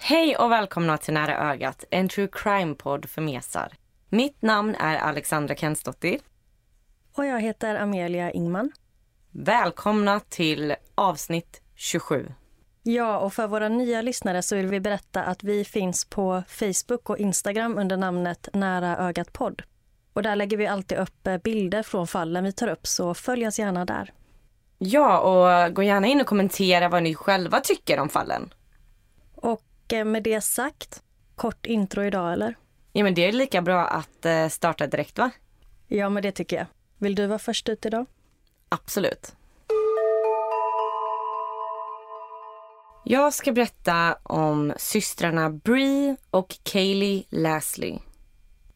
[0.00, 3.72] Hej och välkomna till Nära ögat, en true crime-podd för mesar.
[4.08, 6.20] Mitt namn är Alexandra Kensdottir.
[7.16, 8.72] Och jag heter Amelia Ingman.
[9.30, 12.32] Välkomna till avsnitt 27.
[12.82, 17.10] Ja, och för våra nya lyssnare så vill vi berätta att vi finns på Facebook
[17.10, 19.62] och Instagram under namnet Nära ögat podd.
[20.12, 23.46] Och där lägger vi alltid upp eh, bilder från fallen vi tar upp, så följ
[23.46, 24.12] oss gärna där.
[24.78, 28.50] Ja, och gå gärna in och kommentera vad ni själva tycker om fallen.
[29.88, 31.02] Och eh, med det sagt,
[31.36, 32.56] kort intro idag eller?
[32.92, 35.30] Ja, men det är lika bra att eh, starta direkt va?
[35.86, 36.66] Ja, men det tycker jag.
[36.98, 38.06] Vill du vara först ut idag?
[38.68, 39.36] Absolut.
[43.04, 47.98] Jag ska berätta om systrarna Bree och Kaylee Lasley.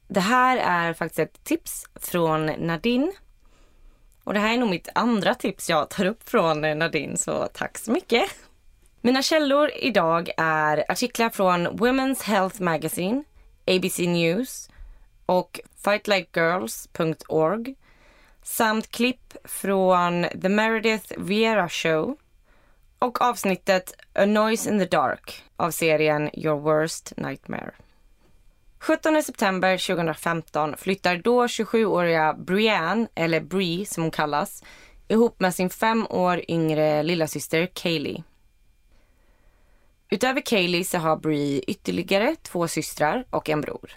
[0.08, 3.12] Det här är faktiskt ett tips från Nadine.
[4.24, 7.78] Och det här är nog mitt andra tips jag tar upp från Nadine, så tack
[7.78, 8.30] så mycket.
[9.05, 13.25] Mina källor idag är artiklar från Women's Health Magazine,
[13.67, 14.70] ABC News
[15.27, 17.75] och fightlikeGirls.org
[18.42, 22.17] samt klipp från The Meredith Vieira Show
[22.98, 27.72] och avsnittet A Noise in the Dark av serien Your Worst Nightmare.
[28.78, 34.64] 17 september 2015 flyttar då 27-åriga Brianne, eller Bree som hon kallas,
[35.09, 38.22] ihop med sin fem år yngre lillasyster Kaylee.
[40.12, 43.91] Utöver Kaylee så har Bree ytterligare två systrar och en bror.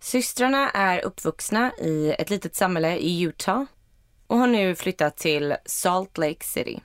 [0.00, 3.64] Systrarna är uppvuxna i ett litet samhälle i Utah
[4.26, 6.80] och har nu flyttat till Salt Lake City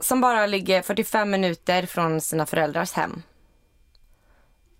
[0.00, 3.22] som bara ligger 45 minuter från sina föräldrars hem.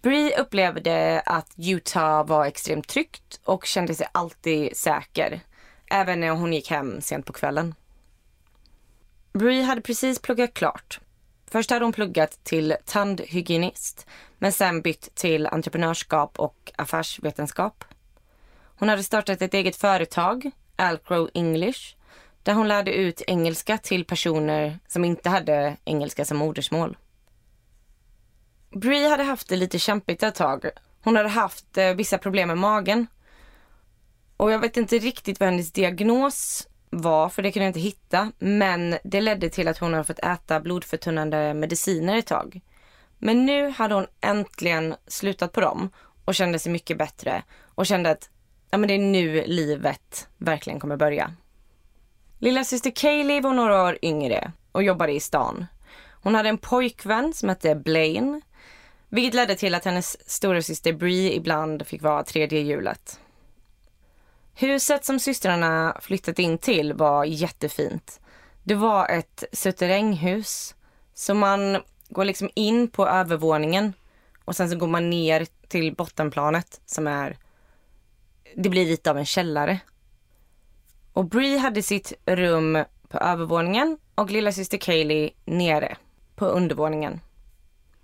[0.03, 5.41] Bree upplevde att Utah var extremt tryggt och kände sig alltid säker,
[5.91, 7.75] även när hon gick hem sent på kvällen.
[9.33, 11.01] Bree hade precis pluggat klart.
[11.51, 14.07] Först hade hon pluggat till tandhygienist,
[14.39, 17.85] men sen bytt till entreprenörskap och affärsvetenskap.
[18.79, 21.97] Hon hade startat ett eget företag, Alcrow English,
[22.43, 26.97] där hon lärde ut engelska till personer som inte hade engelska som modersmål.
[28.71, 30.71] Bree hade haft det lite kämpigt ett tag.
[31.03, 33.07] Hon hade haft eh, vissa problem med magen.
[34.37, 38.33] Och jag vet inte riktigt vad hennes diagnos var, för det kunde jag inte hitta.
[38.39, 42.61] Men det ledde till att hon hade fått äta blodförtunnande mediciner ett tag.
[43.19, 45.91] Men nu hade hon äntligen slutat på dem
[46.25, 47.43] och kände sig mycket bättre
[47.75, 48.31] och kände att
[48.71, 51.35] ja, men det är nu livet verkligen kommer börja.
[52.39, 55.67] Lilla syster Kaylee var några år yngre och jobbade i stan.
[56.23, 58.43] Hon hade en pojkvän som hette Blaine,
[59.09, 63.21] vilket ledde till att hennes stora syster Bree ibland fick vara tredje hjulet.
[64.61, 68.21] Huset som systrarna flyttat in till var jättefint.
[68.65, 70.75] Det var ett suterränghus,
[71.15, 73.93] så man går liksom in på övervåningen
[74.45, 77.37] och sen så går man ner till bottenplanet som är,
[78.57, 79.81] det blir lite av en källare.
[81.13, 85.97] Och Bree hade sitt rum på övervåningen och lilla syster Kaylee nere
[86.37, 87.21] på undervåningen.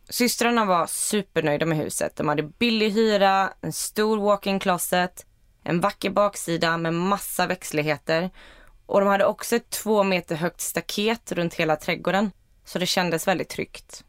[0.09, 2.17] Systrarna var supernöjda med huset.
[2.17, 5.27] De hade billig hyra, en stor walk-in closet,
[5.67, 8.31] en vacker baksida med massa växtligheter
[8.87, 12.31] och de hade också ett två meter högt staket runt hela trädgården
[12.65, 14.05] så det kändes väldigt tryggt.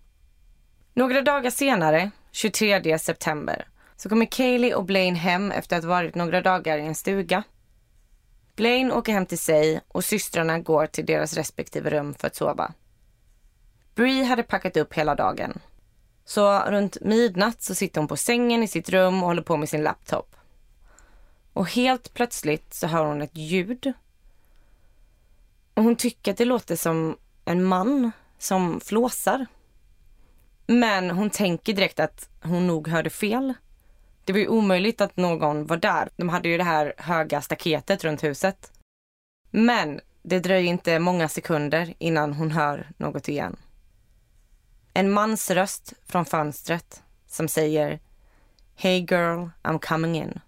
[0.93, 6.15] Några dagar senare, 23 september, så kommer Kaylee och Blaine hem efter att ha varit
[6.15, 7.43] några dagar i en stuga.
[8.55, 12.73] Blaine åker hem till sig och systrarna går till deras respektive rum för att sova.
[13.95, 15.59] Bree hade packat upp hela dagen.
[16.25, 19.69] Så runt midnatt så sitter hon på sängen i sitt rum och håller på med
[19.69, 20.36] sin laptop.
[21.57, 23.93] Och helt plötsligt så hör hon ett ljud.
[25.73, 29.45] Och hon tycker att det låter som en man som flåsar.
[30.67, 33.53] Men hon tänker direkt att hon nog hörde fel.
[34.23, 36.09] Det var ju omöjligt att någon var där.
[36.15, 38.71] De hade ju det här höga staketet runt huset.
[39.51, 43.55] Men det dröjer inte många sekunder innan hon hör något igen.
[44.93, 47.99] En mans röst från fönstret som säger
[48.75, 50.39] Hey girl, I'm coming in.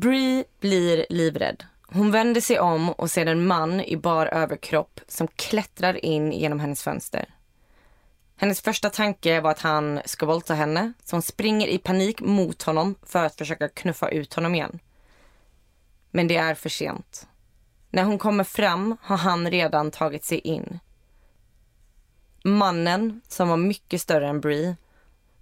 [0.00, 1.64] Bree blir livrädd.
[1.86, 6.60] Hon vänder sig om och ser en man i bar överkropp som klättrar in genom
[6.60, 7.34] hennes fönster.
[8.36, 12.62] Hennes första tanke var att han ska våldta henne, så hon springer i panik mot
[12.62, 14.78] honom för att försöka knuffa ut honom igen.
[16.10, 17.26] Men det är för sent.
[17.90, 20.78] När hon kommer fram har han redan tagit sig in.
[22.44, 24.76] Mannen, som var mycket större än Bree,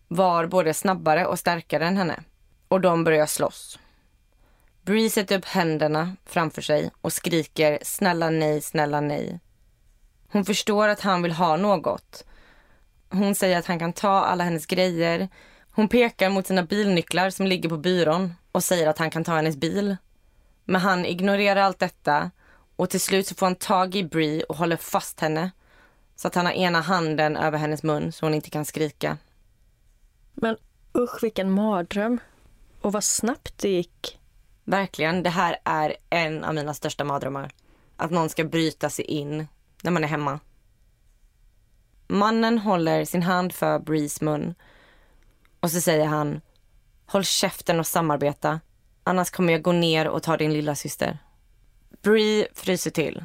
[0.09, 2.23] var både snabbare och starkare än henne.
[2.69, 3.79] Och de börjar slåss.
[4.85, 9.41] Bree sätter upp händerna framför sig och skriker snälla nej, snälla nej.
[10.29, 12.25] Hon förstår att han vill ha något.
[13.11, 15.29] Hon säger att han kan ta alla hennes grejer.
[15.71, 19.35] Hon pekar mot sina bilnycklar som ligger på byrån och säger att han kan ta
[19.35, 19.97] hennes bil.
[20.65, 22.31] Men han ignorerar allt detta
[22.77, 25.51] och till slut så får han tag i Bree och håller fast henne
[26.17, 29.19] så att han har ena handen över hennes mun så hon inte kan skrika.
[30.35, 30.57] Men
[30.99, 32.19] usch vilken mardröm.
[32.81, 34.19] Och vad snabbt det gick.
[34.65, 37.51] Verkligen, det här är en av mina största mardrömmar.
[37.97, 39.49] Att någon ska bryta sig in
[39.83, 40.41] när man är hemma.
[42.09, 44.55] Mannen håller sin hand för Brees mun
[45.61, 46.41] och så säger han
[47.07, 48.61] Håll käften och samarbeta,
[49.05, 51.19] annars kommer jag gå ner och ta din lilla syster.
[52.03, 53.25] Bree fryser till.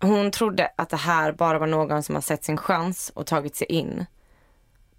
[0.00, 3.56] Hon trodde att det här bara var någon som har sett sin chans och tagit
[3.56, 4.06] sig in.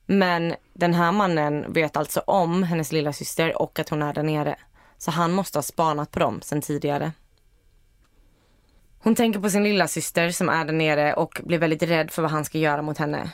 [0.06, 4.24] Men den här mannen vet alltså om hennes lilla syster och att hon är där
[4.24, 4.56] nere.
[4.98, 7.12] Så han måste ha spanat på dem sen tidigare.
[9.00, 12.22] Hon tänker på sin lilla syster som är där nere och blir väldigt rädd för
[12.22, 13.32] vad han ska göra mot henne.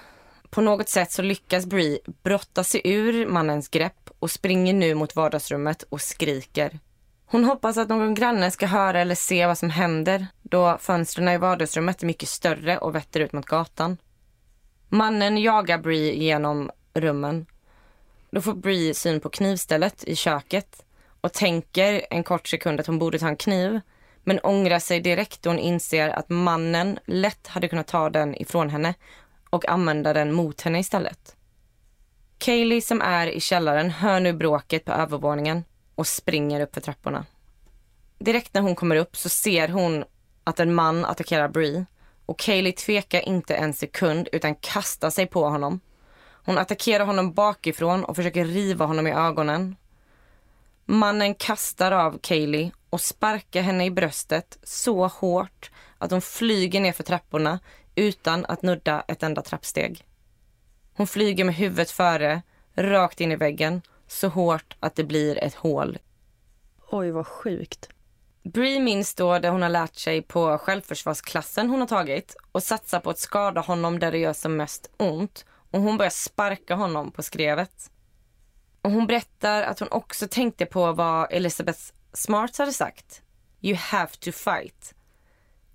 [0.50, 5.16] På något sätt så lyckas Bree brotta sig ur mannens grepp och springer nu mot
[5.16, 6.80] vardagsrummet och skriker.
[7.26, 11.38] Hon hoppas att någon granne ska höra eller se vad som händer då fönstren i
[11.38, 13.98] vardagsrummet är mycket större och vetter ut mot gatan.
[14.90, 17.46] Mannen jagar Bree genom rummen.
[18.32, 20.86] Då får Bree syn på knivstället i köket
[21.22, 23.80] och tänker en kort sekund att hon borde ta en kniv
[24.24, 28.70] men ångrar sig direkt då hon inser att mannen lätt hade kunnat ta den ifrån
[28.70, 28.94] henne
[29.50, 31.36] och använda den mot henne istället.
[32.38, 35.64] Kaylee som är i källaren hör nu bråket på övervåningen
[35.96, 37.26] och springer upp för trapporna.
[38.20, 40.04] Direkt när hon kommer upp så ser hon
[40.44, 41.86] att en man attackerar Bree
[42.26, 45.80] och Kaylee tvekar inte en sekund utan kastar sig på honom.
[46.46, 49.76] Hon attackerar honom bakifrån och försöker riva honom i ögonen.
[50.92, 56.92] Mannen kastar av Kaylee och sparkar henne i bröstet så hårt att hon flyger ner
[56.92, 57.60] för trapporna
[57.96, 60.06] utan att nudda ett enda trappsteg.
[60.94, 62.42] Hon flyger med huvudet före,
[62.76, 65.98] rakt in i väggen, så hårt att det blir ett hål.
[66.90, 67.90] Oj, vad sjukt.
[68.44, 73.00] Bree minns då det hon har lärt sig på självförsvarsklassen hon har tagit och satsar
[73.00, 77.12] på att skada honom där det gör som mest ont och hon börjar sparka honom
[77.12, 77.92] på skrevet.
[78.82, 81.80] Och hon berättar att hon också tänkte på vad Elizabeth
[82.14, 83.22] Smart hade sagt.
[83.62, 84.94] You have to fight.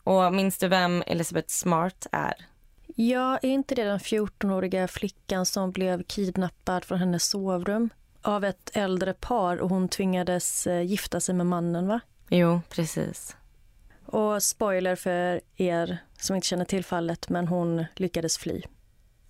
[0.03, 2.47] Och minns du vem Elizabeth Smart är?
[2.87, 7.91] Ja, är inte det den 14-åriga flickan som blev kidnappad från hennes sovrum
[8.23, 12.01] av ett äldre par och hon tvingades eh, gifta sig med mannen, va?
[12.29, 13.37] Jo, precis.
[14.07, 18.63] Och spoiler för er som inte känner till fallet, men hon lyckades fly.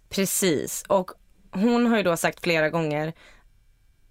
[0.08, 0.84] Precis.
[0.88, 1.11] Och
[1.50, 3.12] hon har ju då sagt flera gånger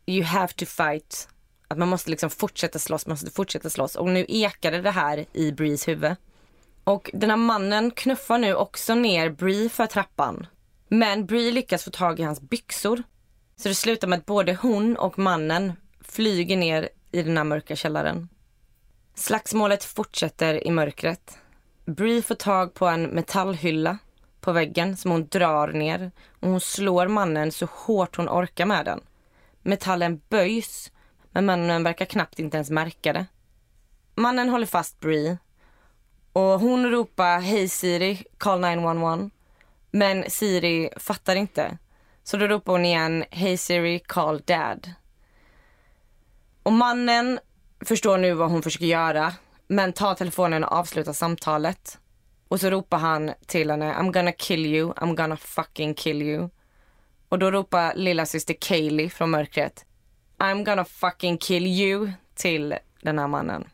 [0.05, 1.27] You have to fight.
[1.67, 3.95] Att man måste liksom fortsätta slåss, man måste fortsätta slåss.
[3.95, 6.15] Och nu ekade det här i Brees huvud.
[6.83, 10.47] Och den här mannen knuffar nu också ner Bree för trappan.
[10.87, 13.03] Men Bree lyckas få tag i hans byxor.
[13.55, 17.75] Så det slutar med att både hon och mannen flyger ner i den här mörka
[17.75, 18.29] källaren.
[19.15, 21.37] Slagsmålet fortsätter i mörkret.
[21.85, 23.97] Bree får tag på en metallhylla
[24.41, 28.85] på väggen som hon drar ner och hon slår mannen så hårt hon orkar med
[28.85, 29.01] den.
[29.65, 30.91] Metallen böjs,
[31.31, 33.25] men mannen verkar knappt inte ens märka det.
[34.15, 35.37] Mannen håller fast Bree
[36.33, 39.29] och hon ropar Hej Siri, call 911.
[39.91, 41.77] Men Siri fattar inte.
[42.23, 44.91] Så då ropar hon igen Hej Siri, call dad.
[46.63, 47.39] Och mannen
[47.85, 49.33] förstår nu vad hon försöker göra
[49.67, 51.99] men tar telefonen och avslutar samtalet.
[52.47, 56.49] Och så ropar han till henne I'm gonna kill you, I'm gonna fucking kill you.
[57.29, 59.85] Och då ropar lilla syster Kaylee från mörkret
[60.37, 63.67] I'm gonna fucking kill you till den här mannen.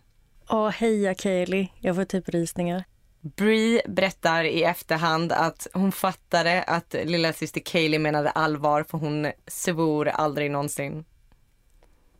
[0.49, 1.67] Åh, heja Kaylee.
[1.79, 2.83] Jag får typ rysningar.
[3.21, 9.31] Bree berättar i efterhand att hon fattade att lilla syster Kaylee menade allvar för hon
[9.47, 11.05] svor aldrig någonsin.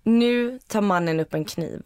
[0.04, 1.82] Nu tar mannen upp en kniv.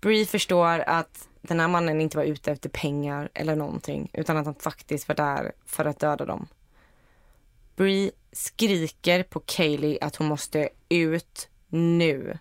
[0.00, 4.46] Bree förstår att den här mannen inte var ute efter pengar eller någonting utan att
[4.46, 6.48] han faktiskt var där för att döda dem.
[7.76, 12.38] Bree skriker på Kaylee att hon måste ut nu.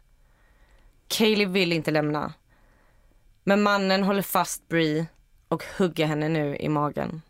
[1.08, 2.34] Kaylee vill inte lämna.
[3.44, 5.06] Men mannen håller fast Bree
[5.48, 7.22] och hugger henne nu i magen.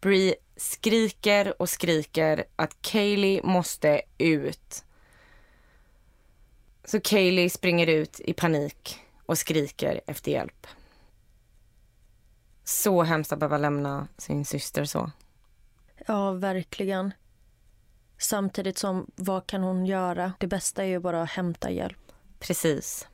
[0.00, 4.84] Bree skriker och skriker att Kaylee måste ut.
[6.84, 10.66] Så Kaylee springer ut i panik och skriker efter hjälp.
[12.64, 15.10] Så hemskt att behöva lämna sin syster så.
[16.06, 17.14] Ja, verkligen.
[18.18, 20.32] Samtidigt som, vad kan hon göra?
[20.38, 22.12] Det bästa är ju bara att hämta hjälp.
[22.38, 23.08] Precis.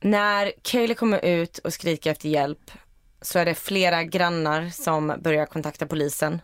[0.00, 2.70] När Kaylee kommer ut och skriker efter hjälp
[3.22, 6.42] så är det flera grannar som börjar kontakta polisen.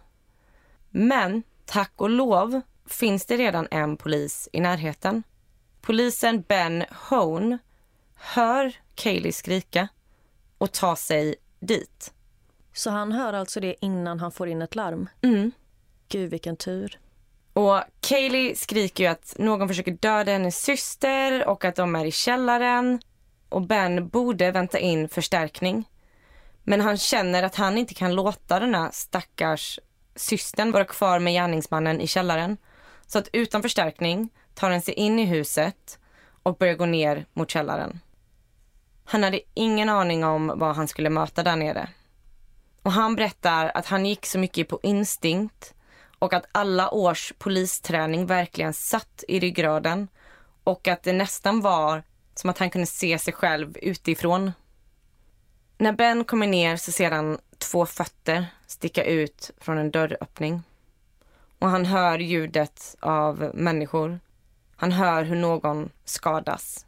[0.90, 5.22] Men tack och lov finns det redan en polis i närheten.
[5.80, 7.58] Polisen Ben Hone
[8.14, 9.88] hör Kaylee skrika
[10.58, 12.12] och tar sig dit.
[12.72, 15.08] Så han hör alltså det innan han får in ett larm?
[15.22, 15.52] Mm.
[16.08, 16.98] Gud, vilken tur.
[17.52, 22.10] Och Kaylee skriker ju att någon försöker döda hennes syster och att de är i
[22.10, 23.00] källaren.
[23.48, 25.88] Och Ben borde vänta in förstärkning.
[26.62, 29.80] Men han känner att han inte kan låta den här stackars
[30.16, 32.56] systern vara kvar med gärningsmannen i källaren.
[33.06, 35.98] Så att utan förstärkning tar han sig in i huset
[36.42, 38.00] och börjar gå ner mot källaren.
[39.04, 41.88] Han hade ingen aning om vad han skulle möta där nere.
[42.82, 45.74] Och han berättar att han gick så mycket på instinkt
[46.18, 50.08] och att alla års polisträning verkligen satt i ryggraden
[50.64, 52.02] och att det nästan var
[52.34, 54.52] som att han kunde se sig själv utifrån.
[55.78, 60.62] När Ben kommer ner så ser han två fötter sticka ut från en dörröppning.
[61.58, 64.20] Och han hör ljudet av människor.
[64.76, 66.86] Han hör hur någon skadas.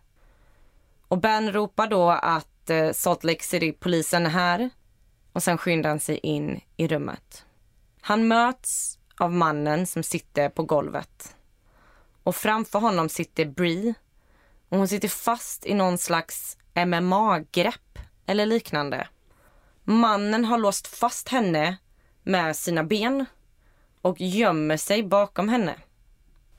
[1.08, 4.70] Och Ben ropar då att eh, Salt Lake City-polisen är här
[5.32, 7.44] och sen skyndar han sig in i rummet.
[8.00, 11.36] Han möts av mannen som sitter på golvet.
[12.22, 13.94] Och framför honom sitter Bree.
[14.68, 19.08] Och hon sitter fast i någon slags MMA-grepp eller liknande.
[19.84, 21.76] Mannen har låst fast henne
[22.22, 23.24] med sina ben
[24.02, 25.74] och gömmer sig bakom henne.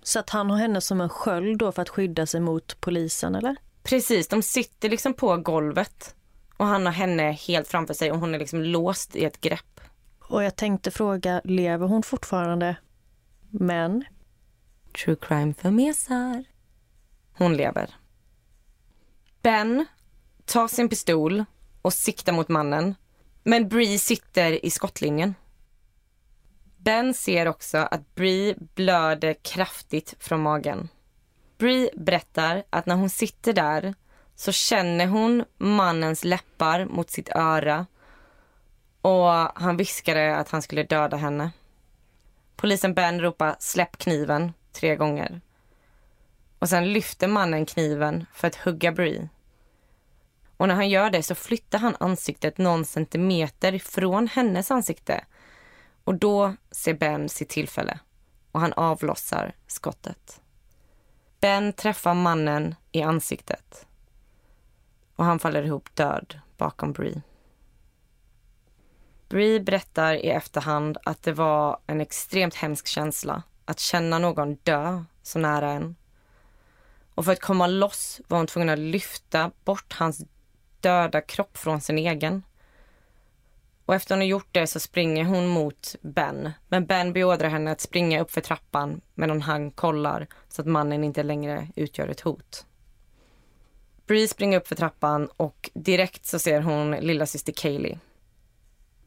[0.04, 3.36] Så att han har henne som en sköld då för att skydda sig mot polisen,
[3.36, 3.56] eller?
[3.84, 6.16] Precis, de sitter liksom på golvet
[6.58, 9.79] och han har henne helt framför sig och hon är liksom låst i ett grepp.
[10.30, 12.76] Och jag tänkte fråga, lever hon fortfarande?
[13.50, 14.06] Men?
[15.04, 16.44] True crime för mesar.
[17.34, 17.96] Hon lever.
[19.42, 19.86] Ben
[20.46, 21.46] tar sin pistol
[21.82, 22.96] och siktar mot mannen.
[23.44, 25.36] Men Bree sitter i skottlinjen.
[26.78, 30.90] Ben ser också att Bree blöder kraftigt från magen.
[31.58, 33.96] Bree berättar att när hon sitter där
[34.36, 37.86] så känner hon mannens läppar mot sitt öra
[39.10, 41.52] och han viskade att han skulle döda henne.
[42.56, 45.42] Polisen Ben ropar släpp kniven tre gånger.
[46.60, 49.30] Och sen lyfter mannen kniven för att hugga Bree.
[50.58, 55.26] Och när han gör det så flyttar han ansiktet någon centimeter ifrån hennes ansikte.
[56.04, 58.00] Och då ser Ben sitt tillfälle
[58.52, 60.42] och han avlossar skottet.
[61.40, 63.88] Ben träffar mannen i ansiktet
[65.16, 67.22] och han faller ihop död bakom Bree.
[69.30, 75.04] Bree berättar i efterhand att det var en extremt hemsk känsla att känna någon dö
[75.24, 75.96] så nära en.
[77.16, 80.26] Och för att komma loss var hon tvungen att lyfta bort hans
[80.80, 82.44] döda kropp från sin egen.
[83.86, 86.52] Och efter hon har gjort det så springer hon mot Ben.
[86.68, 91.04] Men Ben beordrar henne att springa upp för trappan medan han kollar så att mannen
[91.04, 92.66] inte längre utgör ett hot.
[94.08, 98.00] Bree springer upp för trappan och direkt så ser hon lilla syster Kaylee.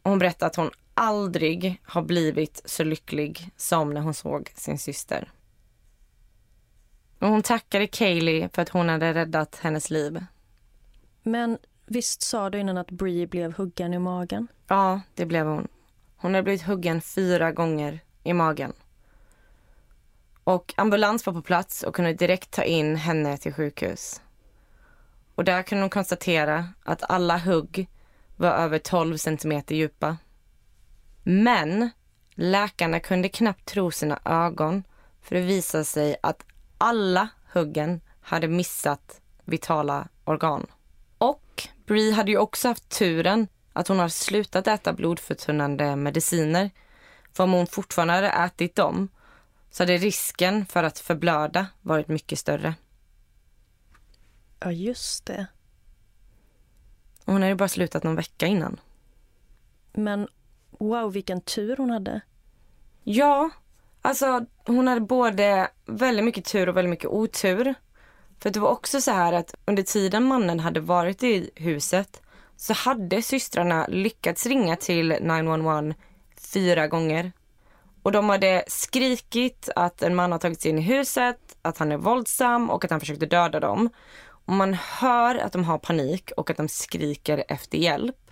[0.02, 5.32] Hon berättar att hon aldrig har blivit så lycklig som när hon såg sin syster.
[7.18, 10.24] Och hon tackade Kaylee för att hon hade räddat hennes liv.
[11.22, 14.48] Men visst sa du innan att Bree blev huggen i magen?
[14.68, 15.68] Ja, det blev hon.
[16.16, 18.72] Hon har blivit huggen fyra gånger i magen.
[20.44, 24.20] Och ambulans var på plats och kunde direkt ta in henne till sjukhus.
[25.34, 27.88] Och där kunde de konstatera att alla hugg
[28.42, 30.16] var över 12 centimeter djupa.
[31.22, 31.90] Men
[32.34, 34.84] läkarna kunde knappt tro sina ögon
[35.22, 36.44] för det visade sig att
[36.78, 40.66] alla huggen hade missat vitala organ.
[41.18, 46.70] Och Bree hade ju också haft turen att hon har slutat äta blodförtunnande mediciner.
[47.32, 49.08] För om hon fortfarande hade ätit dem
[49.70, 52.74] så hade risken för att förblöda varit mycket större.
[54.60, 55.46] Ja, just det.
[57.24, 58.80] Och hon hade bara slutat någon vecka innan.
[59.92, 60.28] Men
[60.78, 62.20] wow, vilken tur hon hade.
[63.04, 63.50] Ja,
[64.02, 67.74] alltså hon hade både väldigt mycket tur och väldigt mycket otur.
[68.38, 72.22] För det var också så här att under tiden mannen hade varit i huset
[72.56, 75.94] så hade systrarna lyckats ringa till 911
[76.52, 77.32] fyra gånger.
[78.02, 81.92] Och de hade skrikit att en man har tagit sig in i huset, att han
[81.92, 83.90] är våldsam och att han försökte döda dem.
[84.44, 88.30] Och man hör att de har panik och att de skriker efter hjälp.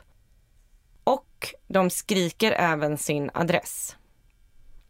[1.04, 3.96] Och de skriker även sin adress.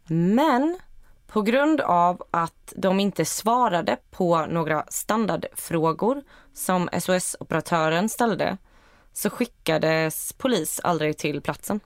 [0.07, 0.79] Men
[1.27, 6.23] på grund av att de inte svarade på några standardfrågor
[6.53, 8.57] som SOS-operatören ställde
[9.13, 11.79] så skickades polis aldrig till platsen.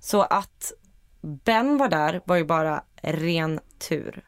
[0.00, 0.72] Så att
[1.20, 4.24] Ben var där var ju bara ren tur.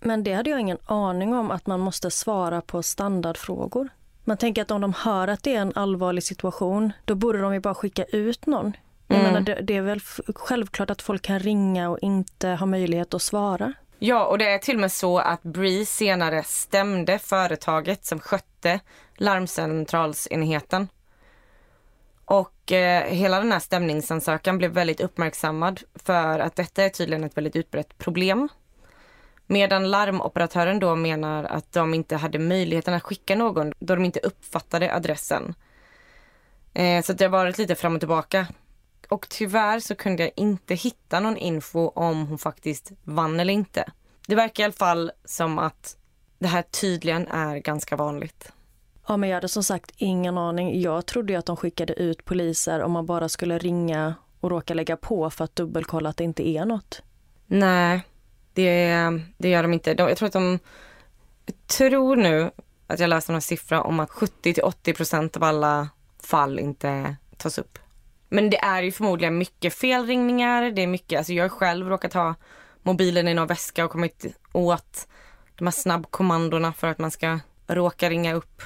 [0.00, 3.88] Men det hade jag ingen aning om att man måste svara på standardfrågor.
[4.24, 7.54] Man tänker att om de hör att det är en allvarlig situation, då borde de
[7.54, 8.76] ju bara skicka ut någon.
[9.08, 9.32] Jag Mm.
[9.32, 10.00] menar, det, är väl
[10.34, 13.72] självklart att folk kan ringa och inte ha möjlighet att svara.
[13.98, 18.80] Ja, och det är till och med så att Bree senare stämde företaget som skötte
[19.16, 20.88] larmcentralsenheten.
[22.24, 27.36] Och eh, hela den här stämningsansökan blev väldigt uppmärksammad för att detta är tydligen ett
[27.36, 28.48] väldigt utbrett problem.
[29.46, 34.20] Medan larmoperatören då menar att de inte hade möjligheten att skicka någon då de inte
[34.20, 35.54] uppfattade adressen.
[36.74, 38.46] Eh, så det har varit lite fram och tillbaka.
[39.08, 43.84] Och tyvärr så kunde jag inte hitta någon info om hon faktiskt vann eller inte.
[44.26, 45.96] Det verkar i alla fall som att
[46.38, 48.52] det här tydligen är ganska vanligt.
[49.08, 50.80] Ja, men jag hade som sagt ingen aning.
[50.80, 54.74] Jag trodde ju att de skickade ut poliser om man bara skulle ringa och råka
[54.74, 57.02] lägga på för att dubbelkolla att det inte är något.
[57.46, 58.00] Nej,
[58.56, 59.94] det, det gör de inte.
[59.94, 60.58] De, jag tror att de...
[61.66, 62.50] Tror nu
[62.86, 65.88] att jag läste någon siffra om att 70 till 80 procent av alla
[66.22, 67.78] fall inte tas upp.
[68.28, 70.70] Men det är ju förmodligen mycket felringningar.
[70.70, 72.34] Det är mycket, alltså jag har själv råkat ha
[72.82, 75.08] mobilen i någon väska och kommit åt
[75.56, 78.62] de här snabbkommandona för att man ska råka ringa upp.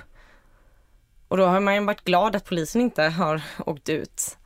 [1.28, 4.38] Och då har man ju varit glad att polisen inte har åkt ut.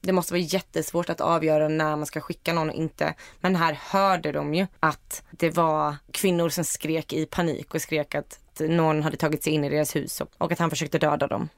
[0.00, 3.14] Det måste vara jättesvårt att avgöra när man ska skicka någon och inte.
[3.40, 8.14] Men här hörde de ju att det var kvinnor som skrek i panik och skrek
[8.14, 11.48] att någon hade tagit sig in i deras hus och- att han försökte döda dem.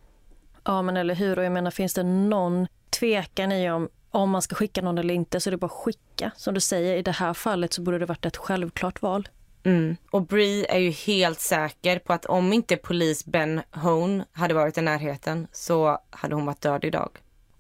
[0.65, 1.39] Ja, men eller hur?
[1.39, 5.15] Och jag menar, finns det någon tvekan i om, om man ska skicka någon eller
[5.15, 6.31] inte så är det bara att skicka.
[6.37, 9.29] Som du säger, i det här fallet så borde det varit ett självklart val.
[9.65, 9.97] Mm.
[10.11, 14.79] Och Bree är ju helt säker på att om inte polis Ben Hone hade varit
[14.79, 17.11] i närheten så hade hon varit död idag.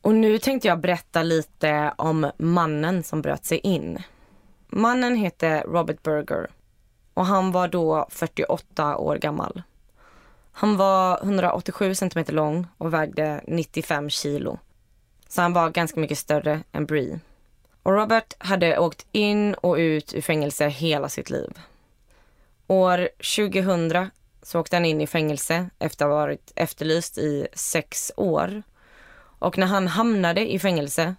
[0.02, 4.02] Och nu tänkte jag berätta lite om mannen som bröt sig in.
[4.68, 6.50] Mannen hette Robert Berger
[7.14, 9.62] och han var då 48 år gammal.
[10.52, 14.58] Han var 187 centimeter lång och vägde 95 kilo.
[15.28, 17.20] Så han var ganska mycket större än Bree.
[17.82, 21.58] Och Robert hade åkt in och ut ur fängelse hela sitt liv.
[22.66, 24.10] År 2000
[24.42, 28.62] så åkte han in i fängelse efter att ha varit efterlyst i sex år.
[29.42, 31.14] Och när han hamnade i fängelse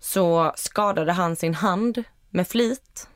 [0.00, 3.08] så skadade han sin hand med flit.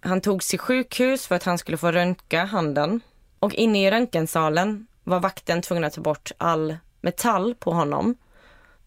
[0.00, 3.00] Han togs till sjukhus för att han skulle få röntga handen.
[3.38, 8.16] Och inne i röntgensalen var vakten tvungen att ta bort all metall på honom.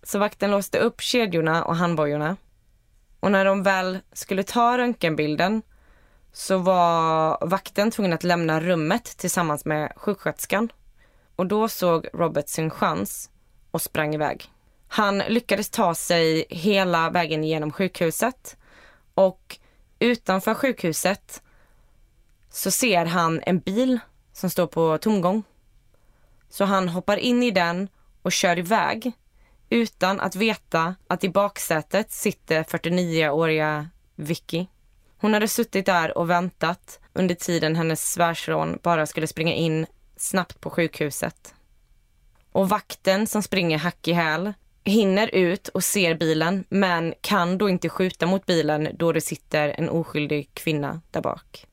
[0.04, 2.38] Så vakten låste upp kedjorna och handbojorna.
[3.20, 5.62] Och när de väl skulle ta röntgenbilden
[6.32, 10.70] så var vakten tvungen att lämna rummet tillsammans med sjuksköterskan.
[11.36, 13.30] Och då såg Robert sin chans
[13.72, 14.52] och sprang iväg.
[14.88, 18.58] Han lyckades ta sig hela vägen genom sjukhuset
[19.14, 19.58] och
[20.00, 21.42] utanför sjukhuset
[22.50, 24.00] så ser han en bil
[24.34, 25.44] som står på tomgång.
[26.50, 27.90] Så han hoppar in i den
[28.22, 29.12] och kör iväg
[29.70, 34.66] utan att veta att i baksätet sitter 49-åriga Vicky.
[35.18, 39.86] Hon hade suttit där och väntat under tiden hennes svärson bara skulle springa in
[40.18, 41.56] snabbt på sjukhuset.
[42.52, 44.54] Och vakten som springer hack i häl
[44.88, 49.70] hinner ut och ser bilen men kan då inte skjuta mot bilen då det sitter
[49.70, 51.68] en oskyldig kvinna där bak.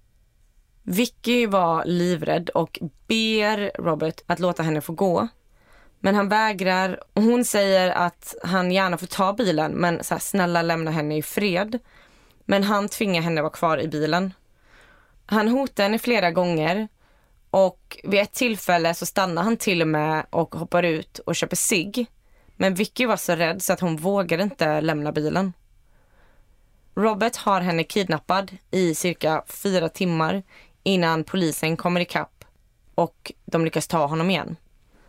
[0.83, 5.29] Vicky var livrädd och ber Robert att låta henne få gå.
[6.01, 10.21] Men han vägrar och hon säger att han gärna får ta bilen men så här,
[10.21, 11.79] snälla lämna henne i fred.
[12.45, 14.33] Men han tvingar henne vara kvar i bilen.
[15.27, 16.89] Han hotar henne flera gånger
[17.51, 21.57] och vid ett tillfälle så stannar han till och med och hoppar ut och köper
[21.57, 22.07] sig.
[22.57, 25.53] Men Vicky var så rädd så att hon vågade inte lämna bilen.
[26.95, 30.43] Robert har henne kidnappad i cirka fyra timmar
[30.83, 32.45] innan polisen kommer ikapp
[32.95, 34.57] och de lyckas ta honom igen.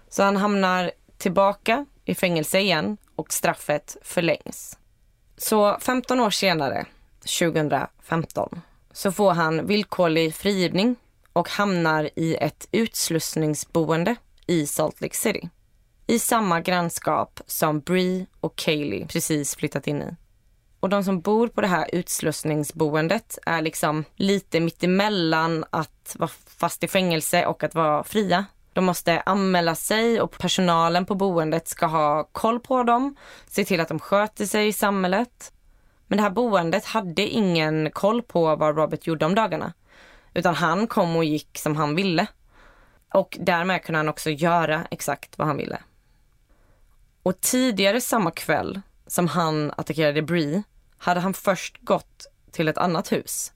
[0.09, 4.77] Så han hamnar tillbaka i fängelse igen och straffet förlängs.
[5.37, 6.85] Så 15 år senare,
[7.39, 10.95] 2015, så får han villkorlig frigivning
[11.33, 14.15] och hamnar i ett utslussningsboende
[14.47, 15.49] i Salt Lake City.
[16.07, 20.15] I samma grannskap som Bree och Kaylee precis flyttat in i.
[20.79, 26.83] Och de som bor på det här utslussningsboendet är liksom lite mittemellan att vara fast
[26.83, 28.45] i fängelse och att vara fria.
[28.73, 33.15] De måste anmäla sig och personalen på boendet ska ha koll på dem,
[33.47, 35.53] se till att de sköter sig i samhället.
[36.07, 39.73] Men det här boendet hade ingen koll på vad Robert gjorde om dagarna.
[40.33, 42.27] Utan han kom och gick som han ville.
[43.13, 45.79] Och därmed kunde han också göra exakt vad han ville.
[47.25, 50.63] Och tidigare samma kväll som han attackerade Bree
[50.97, 53.53] hade han först gått till ett annat hus.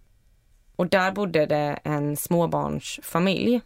[0.75, 3.61] Och där bodde det en småbarnsfamilj.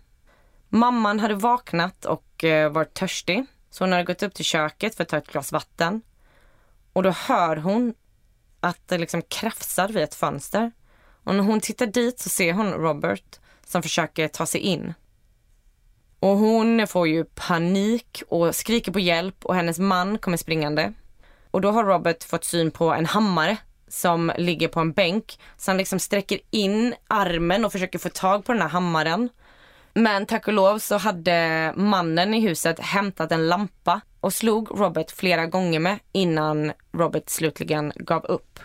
[0.69, 5.03] Mamman hade vaknat och eh, varit törstig så hon hade gått upp till köket för
[5.03, 6.01] att ta ett glas vatten.
[6.93, 7.93] Och då hör hon
[8.59, 10.71] att det liksom krafsar vid ett fönster.
[11.23, 14.93] Och när hon tittar dit så ser hon Robert som försöker ta sig in.
[16.23, 20.93] Och hon får ju panik och skriker på hjälp och hennes man kommer springande.
[21.51, 23.57] Och då har Robert fått syn på en hammare
[23.87, 25.39] som ligger på en bänk.
[25.57, 29.29] Så han liksom sträcker in armen och försöker få tag på den här hammaren.
[29.93, 35.11] Men tack och lov så hade mannen i huset hämtat en lampa och slog Robert
[35.11, 38.59] flera gånger med innan Robert slutligen gav upp.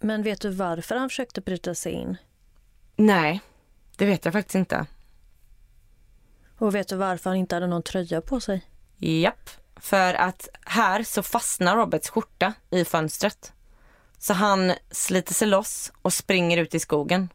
[0.00, 2.16] Men vet du varför han försökte bryta sig in?
[2.96, 3.40] Nej,
[3.96, 4.86] det vet jag faktiskt inte.
[6.62, 8.66] Och vet du varför han inte hade någon tröja på sig?
[8.98, 13.52] Japp, för att här så fastnar Roberts skjorta i fönstret.
[14.18, 17.28] Så han sliter sig loss och springer ut i skogen.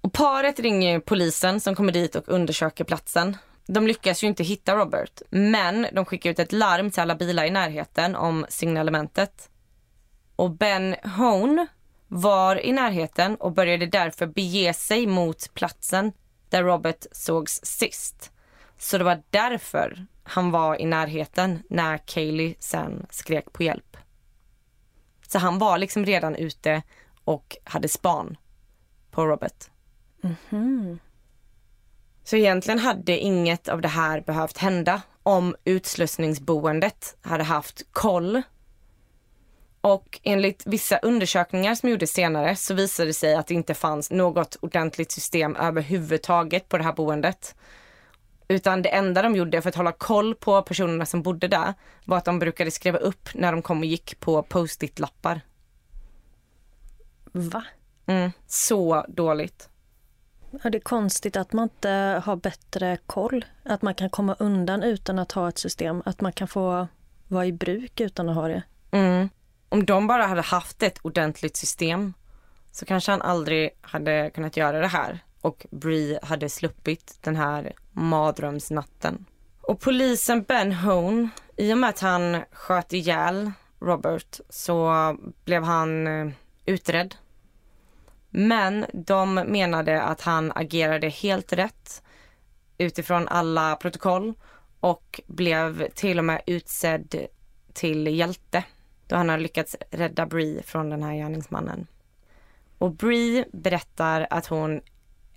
[0.00, 3.36] Och paret ringer polisen som kommer dit och undersöker platsen.
[3.66, 7.44] De lyckas ju inte hitta Robert, men de skickar ut ett larm till alla bilar
[7.44, 9.50] i närheten om signalementet.
[10.36, 11.66] Och Ben Hone
[12.08, 16.12] var i närheten och började därför bege sig mot platsen
[16.48, 18.32] där Robert sågs sist.
[18.78, 23.96] Så det var därför han var i närheten när Kaylee sen skrek på hjälp.
[25.28, 26.82] Så han var liksom redan ute
[27.24, 28.36] och hade span
[29.10, 29.70] på Robert.
[30.50, 30.98] Mm.
[32.24, 38.42] Så egentligen hade inget av det här behövt hända om utslussningsboendet hade haft koll.
[39.80, 44.10] Och enligt vissa undersökningar som gjordes senare så visade det sig att det inte fanns
[44.10, 47.54] något ordentligt system överhuvudtaget på det här boendet.
[48.48, 52.18] Utan det enda de gjorde för att hålla koll på personerna som bodde där var
[52.18, 55.40] att de brukade skriva upp när de kom och gick på post-it-lappar.
[57.32, 57.64] Va?
[58.06, 59.68] Mm, så dåligt.
[60.50, 63.44] Ja, det är konstigt att man inte har bättre koll.
[63.64, 66.02] Att man kan komma undan utan att ha ett system.
[66.06, 66.88] Att man kan få
[67.28, 68.62] vara i bruk utan att ha det.
[68.90, 69.28] Mm.
[69.68, 72.14] Om de bara hade haft ett ordentligt system
[72.72, 77.72] så kanske han aldrig hade kunnat göra det här och Bree hade sluppit den här
[77.92, 79.24] mardrömsnatten.
[79.60, 86.06] Och polisen Ben Hone, i och med att han sköt ihjäl Robert så blev han
[86.06, 86.32] eh,
[86.66, 87.14] utredd.
[88.30, 92.02] Men de menade att han agerade helt rätt
[92.78, 94.34] utifrån alla protokoll
[94.80, 97.26] och blev till och med utsedd
[97.72, 98.64] till hjälte
[99.06, 101.86] då han har lyckats rädda Bree från den här gärningsmannen.
[102.78, 104.80] Och Bree berättar att hon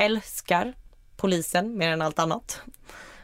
[0.02, 0.74] älskar
[1.18, 2.62] polisen mer än allt annat.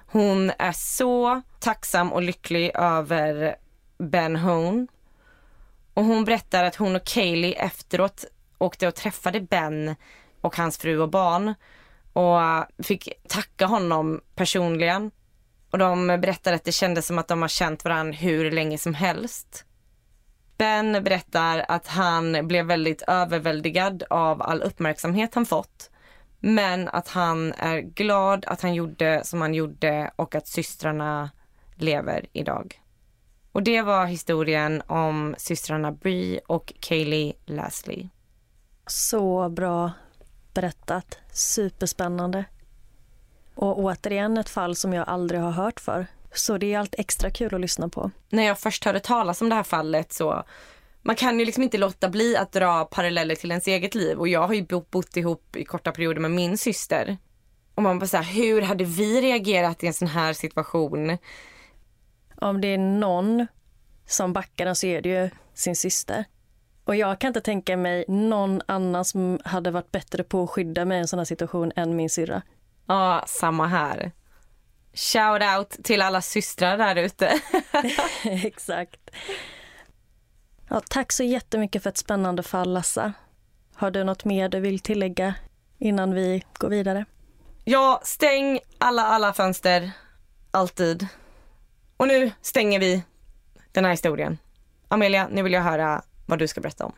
[0.08, 3.56] Hon är så tacksam och lycklig över
[3.98, 4.88] Ben Hone.
[5.94, 8.26] Och hon berättar att hon och Kaylee efteråt
[8.58, 9.96] åkte och träffade Ben
[10.42, 11.54] och hans fru och barn
[12.13, 12.40] och
[12.86, 15.12] fick tacka honom personligen.
[15.72, 18.94] Och de berättar att det kändes som att de har känt varandra hur länge som
[18.94, 19.66] helst.
[20.58, 25.90] Ben berättar att han blev väldigt överväldigad av all uppmärksamhet han fått.
[26.39, 31.30] Men att han är glad att han gjorde som han gjorde och att systrarna
[31.76, 32.82] lever idag.
[33.52, 38.08] Och det var historien om systrarna Bree och Kaylee Lasley.
[38.88, 39.91] Så bra
[40.54, 41.17] berättat.
[41.32, 42.45] Superspännande.
[43.56, 46.08] Och återigen ett fall som jag aldrig har hört för.
[46.34, 48.12] Så det är allt extra kul att lyssna på.
[48.30, 50.43] När jag först hörde talas om det här fallet så
[51.08, 54.28] man kan ju liksom inte låta bli att dra paralleller till ens eget liv och
[54.28, 57.17] jag har ju bott ihop i korta perioder med min syster.
[57.76, 61.17] Och man bara såhär, hur hade vi reagerat i en sån här situation?
[62.36, 63.48] Om det är någon
[64.06, 66.26] som backar den så är det ju sin syster.
[66.84, 70.86] Och jag kan inte tänka mig någon annan som hade varit bättre på att skydda
[70.86, 72.41] mig i en sån här situation än min syrra.
[72.88, 74.12] Ja, samma här.
[74.93, 77.39] Shout out till alla systrar där ute.
[78.24, 79.10] Exakt.
[80.69, 83.13] Ja, tack så jättemycket för ett spännande fall, Lassa.
[83.75, 85.36] Har du något mer du vill tillägga
[85.77, 87.06] innan vi går vidare?
[87.63, 89.91] Ja, stäng alla, alla fönster.
[90.51, 91.08] Alltid.
[91.97, 93.03] Och nu stänger vi
[93.71, 94.38] den här historien.
[94.88, 96.93] Amelia, nu vill jag höra vad du ska berätta om.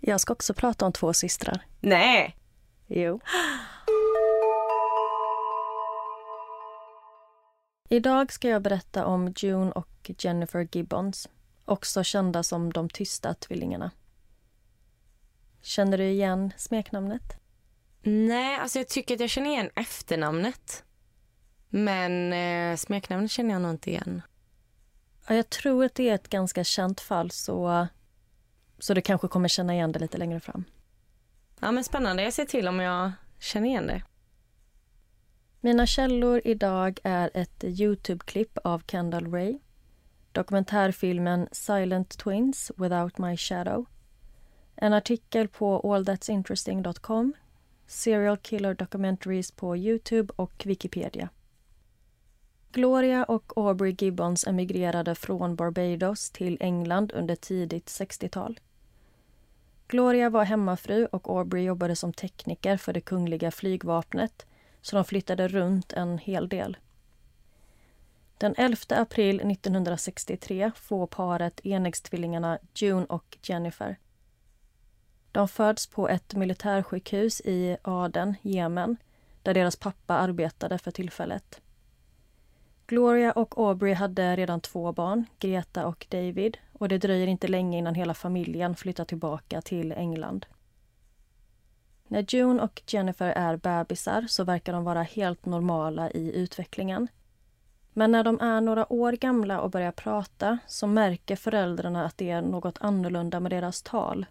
[0.00, 1.64] Jag ska också prata om två systrar.
[1.80, 2.36] Nej!
[2.86, 3.20] Jo.
[7.88, 11.28] Idag ska jag berätta om June och Jennifer Gibbons,
[11.66, 13.90] också kända som de tysta tvillingarna.
[15.62, 17.36] Känner du igen smeknamnet?
[18.02, 20.84] Nej, alltså jag tycker att jag känner igen efternamnet.
[21.68, 24.22] Men eh, smeknamnet känner jag nog inte igen.
[25.28, 27.86] Ja, jag tror att det är ett ganska känt fall så,
[28.78, 30.64] så du kanske kommer känna igen det lite längre fram.
[31.60, 34.02] Ja men spännande, jag ser till om jag känner igen det.
[35.60, 39.58] Mina källor idag är ett Youtube-klipp av Kendall Ray,
[40.36, 43.86] dokumentärfilmen Silent Twins Without My Shadow,
[44.74, 47.32] en artikel på allthat'sinteresting.com,
[47.86, 51.28] serial killer documentaries på Youtube och Wikipedia.
[52.72, 58.60] Gloria och Aubrey Gibbons emigrerade från Barbados till England under tidigt 60-tal.
[59.88, 64.46] Gloria var hemmafru och Aubrey jobbade som tekniker för det kungliga flygvapnet
[64.82, 66.76] så de flyttade runt en hel del.
[68.38, 73.98] Den 11 april 1963 får paret enäggstvillingarna June och Jennifer.
[75.32, 78.96] De föds på ett militärsjukhus i Aden, Jemen
[79.42, 81.60] där deras pappa arbetade för tillfället.
[82.86, 87.78] Gloria och Aubrey hade redan två barn, Greta och David och det dröjer inte länge
[87.78, 90.46] innan hela familjen flyttar tillbaka till England.
[92.08, 97.08] När June och Jennifer är bebisar så verkar de vara helt normala i utvecklingen.
[97.98, 102.30] Men när de är några år gamla och börjar prata så märker föräldrarna att det
[102.30, 104.26] är något annorlunda med deras tal.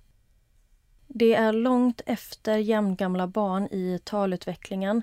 [1.07, 5.01] Det är långt efter jämngamla barn i talutvecklingen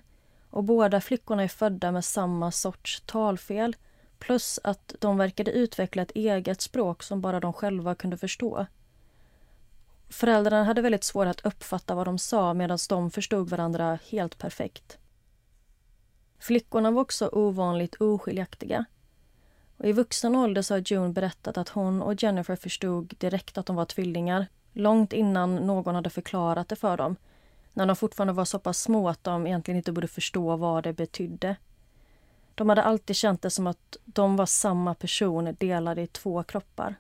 [0.51, 3.77] och båda flickorna är födda med samma sorts talfel
[4.19, 8.67] plus att de verkade utveckla ett eget språk som bara de själva kunde förstå.
[10.09, 14.99] Föräldrarna hade väldigt svårt att uppfatta vad de sa medan de förstod varandra helt perfekt.
[16.43, 18.85] Flickorna var också ovanligt oskiljaktiga.
[19.77, 23.67] Och I vuxen ålder så har June berättat att hon och Jennifer förstod direkt att
[23.67, 27.17] de var tvillingar långt innan någon hade förklarat det för dem
[27.73, 30.93] när de fortfarande var så pass små att de egentligen inte borde förstå vad det
[30.93, 31.57] betydde.
[32.55, 36.95] De hade alltid känt det som att de var samma person delade i två kroppar.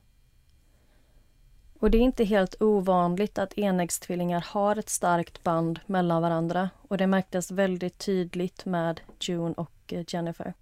[1.82, 6.98] Och det är inte helt ovanligt att enäggstvillingar har ett starkt band mellan varandra och
[6.98, 10.54] det märktes väldigt tydligt med June och eh, Jennifer.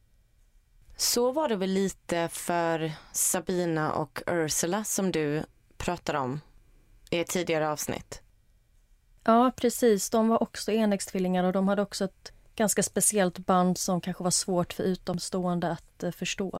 [0.97, 5.43] Så var det väl lite för Sabina och Ursula som du
[5.77, 6.41] pratade om
[7.11, 8.23] i ett tidigare avsnitt?
[9.25, 10.11] Ja, precis.
[10.11, 14.31] De var också enäggstvillingar och de hade också ett ganska speciellt band som kanske var
[14.31, 16.60] svårt för utomstående att eh, förstå.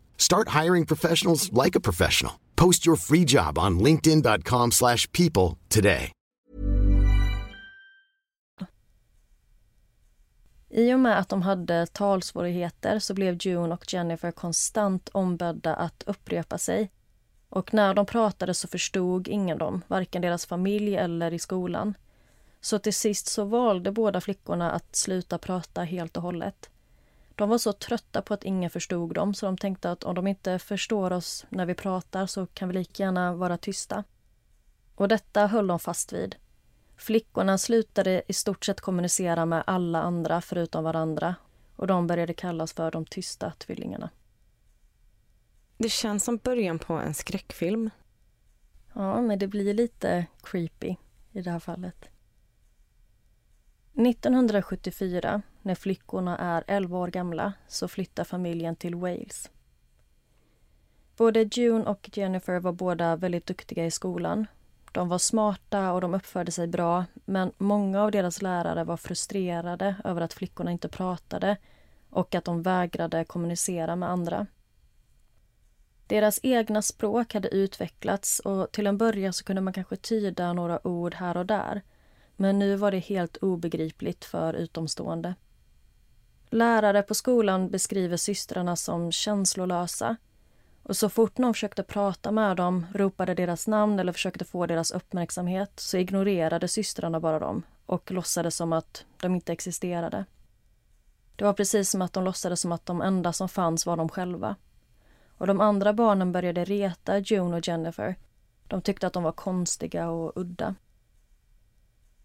[0.21, 2.33] Start hiring professionals like a professional.
[2.55, 6.11] Post your free job on linkedin.com slash people today.
[10.69, 16.03] I och med att de hade talsvårigheter så blev June och Jennifer konstant ombedda att
[16.05, 16.91] upprepa sig.
[17.49, 21.93] Och när de pratade så förstod ingen dem, varken deras familj eller i skolan.
[22.61, 26.70] Så till sist så valde båda flickorna att sluta prata helt och hållet.
[27.35, 30.27] De var så trötta på att ingen förstod dem så de tänkte att om de
[30.27, 34.03] inte förstår oss när vi pratar så kan vi lika gärna vara tysta.
[34.95, 36.35] Och detta höll de fast vid.
[36.95, 41.35] Flickorna slutade i stort sett kommunicera med alla andra förutom varandra
[41.75, 44.09] och de började kallas för de tysta tvillingarna.
[45.77, 47.89] Det känns som början på en skräckfilm.
[48.93, 50.95] Ja, men det blir lite creepy
[51.31, 52.10] i det här fallet.
[53.93, 59.49] 1974, när flickorna är 11 år gamla, så flyttar familjen till Wales.
[61.17, 64.47] Både June och Jennifer var båda väldigt duktiga i skolan.
[64.91, 69.95] De var smarta och de uppförde sig bra men många av deras lärare var frustrerade
[70.03, 71.57] över att flickorna inte pratade
[72.09, 74.47] och att de vägrade kommunicera med andra.
[76.07, 80.87] Deras egna språk hade utvecklats och till en början så kunde man kanske tyda några
[80.87, 81.81] ord här och där.
[82.41, 85.35] Men nu var det helt obegripligt för utomstående.
[86.49, 90.15] Lärare på skolan beskriver systrarna som känslolösa.
[90.83, 94.91] Och så fort någon försökte prata med dem, ropade deras namn eller försökte få deras
[94.91, 100.25] uppmärksamhet så ignorerade systrarna bara dem och låtsades som att de inte existerade.
[101.35, 104.09] Det var precis som att de låtsades som att de enda som fanns var de
[104.09, 104.55] själva.
[105.37, 108.15] Och de andra barnen började reta June och Jennifer.
[108.67, 110.75] De tyckte att de var konstiga och udda.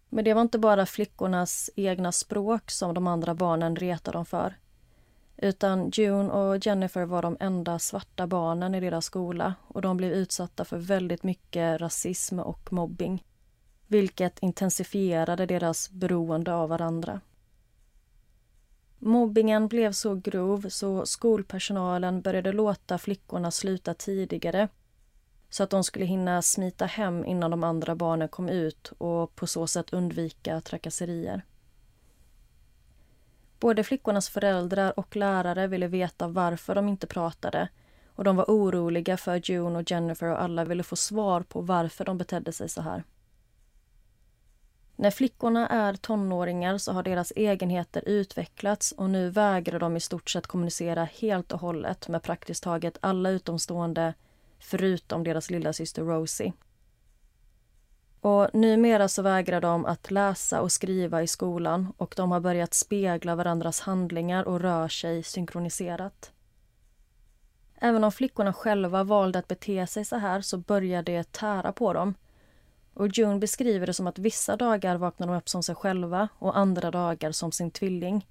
[0.09, 4.55] Men det var inte bara flickornas egna språk som de andra barnen retade dem för.
[5.37, 10.11] Utan June och Jennifer var de enda svarta barnen i deras skola och de blev
[10.11, 13.23] utsatta för väldigt mycket rasism och mobbing.
[13.87, 17.21] Vilket intensifierade deras beroende av varandra.
[18.99, 24.67] Mobbingen blev så grov så skolpersonalen började låta flickorna sluta tidigare
[25.49, 29.47] så att de skulle hinna smita hem innan de andra barnen kom ut och på
[29.47, 31.41] så sätt undvika trakasserier.
[33.59, 37.69] Både flickornas föräldrar och lärare ville veta varför de inte pratade
[38.07, 42.05] och de var oroliga för June och Jennifer och alla ville få svar på varför
[42.05, 43.03] de betedde sig så här.
[44.95, 50.29] När flickorna är tonåringar så har deras egenheter utvecklats och nu vägrar de i stort
[50.29, 54.13] sett kommunicera helt och hållet med praktiskt taget alla utomstående
[54.59, 56.53] förutom deras lilla syster Rosie.
[58.21, 62.73] Och numera så vägrar de att läsa och skriva i skolan och de har börjat
[62.73, 66.31] spegla varandras handlingar och rör sig synkroniserat.
[67.75, 71.93] Även om flickorna själva valde att bete sig så här så börjar det tära på
[71.93, 72.13] dem
[72.97, 76.57] och June beskriver det som att vissa dagar vaknar de upp som sig själva och
[76.57, 78.27] andra dagar som sin tvilling.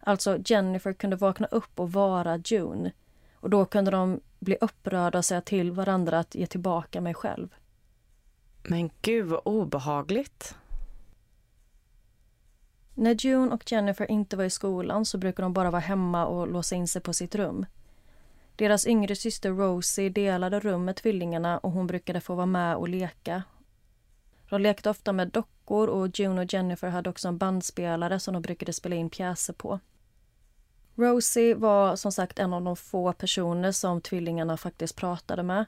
[0.00, 2.92] Alltså Jennifer kunde vakna upp och vara June.
[3.34, 7.54] Och då kunde de bli upprörda och säga till varandra att ge tillbaka mig själv.
[8.62, 10.54] Men gud vad obehagligt.
[12.94, 16.48] När June och Jennifer inte var i skolan så brukade de bara vara hemma och
[16.48, 17.66] låsa in sig på sitt rum.
[18.56, 22.88] Deras yngre syster Rosie delade rum med tvillingarna och hon brukade få vara med och
[22.88, 23.42] leka
[24.54, 28.42] de lekte ofta med dockor och June och Jennifer hade också en bandspelare som de
[28.42, 29.80] brukade spela in pjäser på.
[30.94, 35.64] Rosie var som sagt en av de få personer som tvillingarna faktiskt pratade med.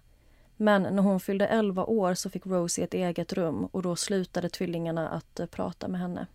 [0.56, 4.48] Men när hon fyllde 11 år så fick Rosie ett eget rum och då slutade
[4.48, 6.26] tvillingarna att eh, prata med henne.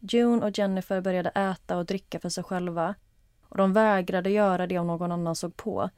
[0.00, 2.94] June och Jennifer började äta och dricka för sig själva
[3.48, 5.90] och de vägrade göra det om någon annan såg på.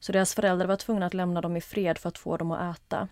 [0.00, 2.76] Så deras föräldrar var tvungna att lämna dem i fred för att få dem att
[2.76, 3.08] äta.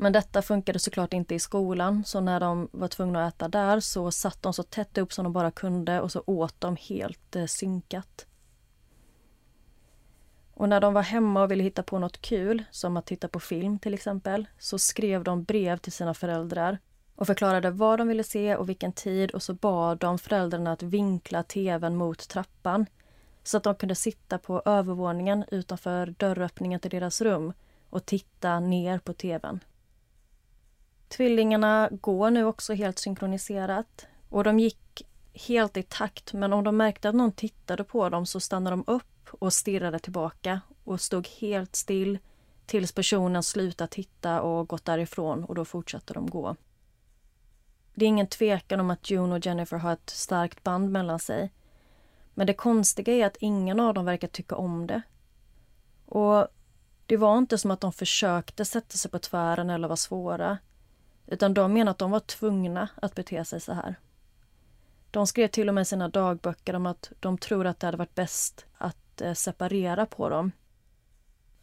[0.00, 3.80] Men detta funkade såklart inte i skolan så när de var tvungna att äta där
[3.80, 7.36] så satt de så tätt upp som de bara kunde och så åt de helt
[7.36, 8.26] eh, synkat.
[10.54, 13.40] Och när de var hemma och ville hitta på något kul, som att titta på
[13.40, 16.78] film till exempel, så skrev de brev till sina föräldrar
[17.14, 20.82] och förklarade vad de ville se och vilken tid och så bad de föräldrarna att
[20.82, 22.86] vinkla tvn mot trappan
[23.42, 27.52] så att de kunde sitta på övervåningen utanför dörröppningen till deras rum
[27.90, 29.60] och titta ner på tvn.
[31.08, 36.76] Tvillingarna går nu också helt synkroniserat och de gick helt i takt men om de
[36.76, 41.28] märkte att någon tittade på dem så stannade de upp och stirrade tillbaka och stod
[41.40, 42.18] helt still
[42.66, 46.56] tills personen slutade titta och gått därifrån och då fortsatte de gå.
[47.94, 51.52] Det är ingen tvekan om att June och Jennifer har ett starkt band mellan sig.
[52.34, 55.02] Men det konstiga är att ingen av dem verkar tycka om det.
[56.06, 56.48] Och
[57.06, 60.58] det var inte som att de försökte sätta sig på tvären eller var svåra.
[61.30, 63.94] Utan de menar att de var tvungna att bete sig så här.
[65.10, 67.96] De skrev till och med i sina dagböcker om att de tror att det hade
[67.96, 70.52] varit bäst att eh, separera på dem.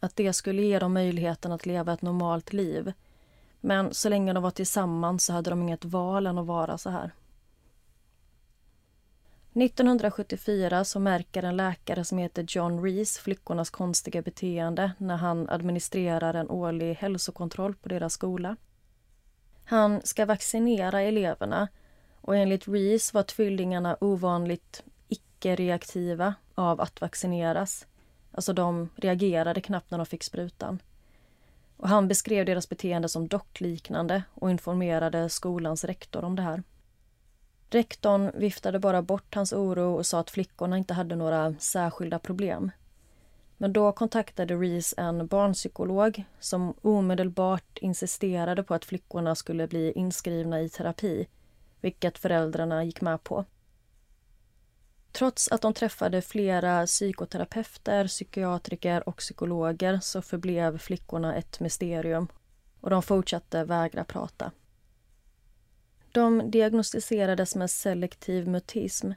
[0.00, 2.92] Att det skulle ge dem möjligheten att leva ett normalt liv.
[3.60, 6.90] Men så länge de var tillsammans så hade de inget val än att vara så
[6.90, 7.10] här.
[9.52, 16.34] 1974 så märker en läkare som heter John Rees flickornas konstiga beteende när han administrerar
[16.34, 18.56] en årlig hälsokontroll på deras skola.
[19.68, 21.68] Han ska vaccinera eleverna
[22.20, 27.86] och enligt Reese var tvillingarna ovanligt icke-reaktiva av att vaccineras.
[28.32, 30.78] Alltså de reagerade knappt när de fick sprutan.
[31.76, 36.62] Och han beskrev deras beteende som dockliknande och informerade skolans rektor om det här.
[37.70, 42.70] Rektorn viftade bara bort hans oro och sa att flickorna inte hade några särskilda problem.
[43.58, 50.60] Men då kontaktade Reese en barnpsykolog som omedelbart insisterade på att flickorna skulle bli inskrivna
[50.60, 51.26] i terapi,
[51.80, 53.44] vilket föräldrarna gick med på.
[55.12, 62.28] Trots att de träffade flera psykoterapeuter, psykiatriker och psykologer så förblev flickorna ett mysterium
[62.80, 64.50] och de fortsatte vägra prata.
[66.12, 69.12] De diagnostiserades med selektiv mutism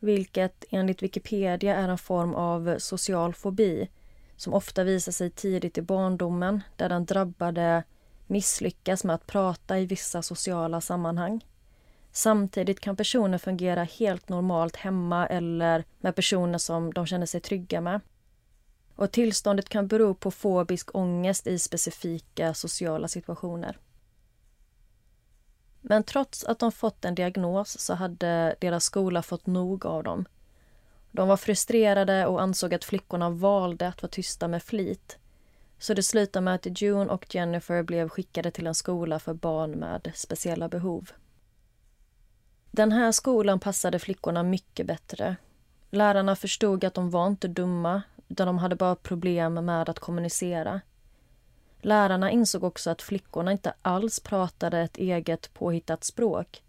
[0.00, 3.88] vilket enligt Wikipedia är en form av social fobi
[4.36, 7.82] som ofta visar sig tidigt i barndomen där den drabbade
[8.26, 11.44] misslyckas med att prata i vissa sociala sammanhang.
[12.12, 17.80] Samtidigt kan personer fungera helt normalt hemma eller med personer som de känner sig trygga
[17.80, 18.00] med.
[18.94, 23.78] Och tillståndet kan bero på fobisk ångest i specifika sociala situationer.
[25.80, 30.26] Men trots att de fått en diagnos så hade deras skola fått nog av dem.
[31.10, 35.18] De var frustrerade och ansåg att flickorna valde att vara tysta med flit.
[35.78, 39.70] Så det slutade med att June och Jennifer blev skickade till en skola för barn
[39.70, 41.10] med speciella behov.
[42.70, 45.36] Den här skolan passade flickorna mycket bättre.
[45.90, 50.80] Lärarna förstod att de var inte dumma, utan de hade bara problem med att kommunicera.
[51.82, 56.62] Lärarna insåg också att flickorna inte alls pratade ett eget påhittat språk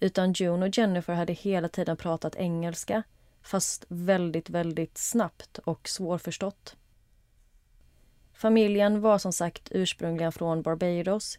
[0.00, 3.02] utan June och Jennifer hade hela tiden pratat engelska
[3.42, 6.76] fast väldigt, väldigt snabbt och svårförstått.
[8.32, 11.38] Familjen var som sagt ursprungligen från Barbados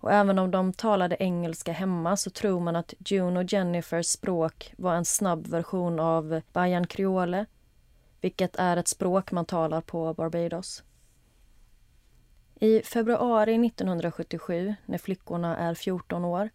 [0.00, 4.74] och även om de talade engelska hemma så tror man att June och Jennifers språk
[4.76, 7.46] var en snabb version av Bayan Creole
[8.20, 10.82] vilket är ett språk man talar på Barbados.
[12.60, 16.50] I februari 1977, när flickorna är 14 år,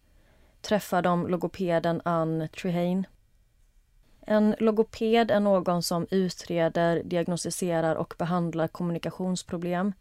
[0.60, 3.04] träffar de logopeden Ann Trehane.
[4.20, 9.92] En logoped är någon som utreder, diagnostiserar och behandlar kommunikationsproblem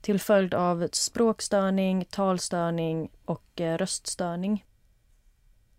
[0.00, 4.64] till följd av språkstörning, talstörning och eh, röststörning.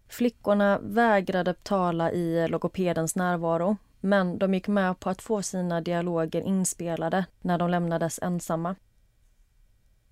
[0.08, 6.42] Flickorna vägrade tala i logopedens närvaro men de gick med på att få sina dialoger
[6.42, 8.76] inspelade när de lämnades ensamma.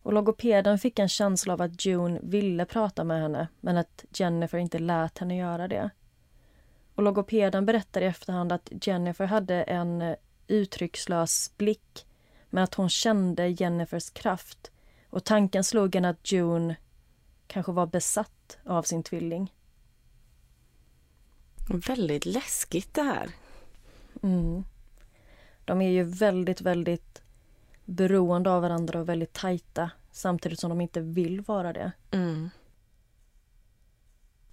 [0.04, 4.58] Och logopeden fick en känsla av att June ville prata med henne men att Jennifer
[4.58, 5.90] inte lät henne göra det.
[6.96, 10.16] Och logopeden berättar i efterhand att Jennifer hade en eh,
[10.48, 12.06] uttryckslös blick
[12.50, 14.72] men att hon kände Jennifers kraft
[15.10, 16.76] och tanken slog henne att June
[17.48, 19.54] kanske var besatt av sin tvilling.
[21.88, 23.30] Väldigt läskigt det här.
[24.24, 24.64] Mm.
[25.66, 27.21] De är ju väldigt, väldigt
[27.86, 31.92] beroende av varandra och väldigt tajta samtidigt som de inte vill vara det.
[32.12, 32.50] Mm.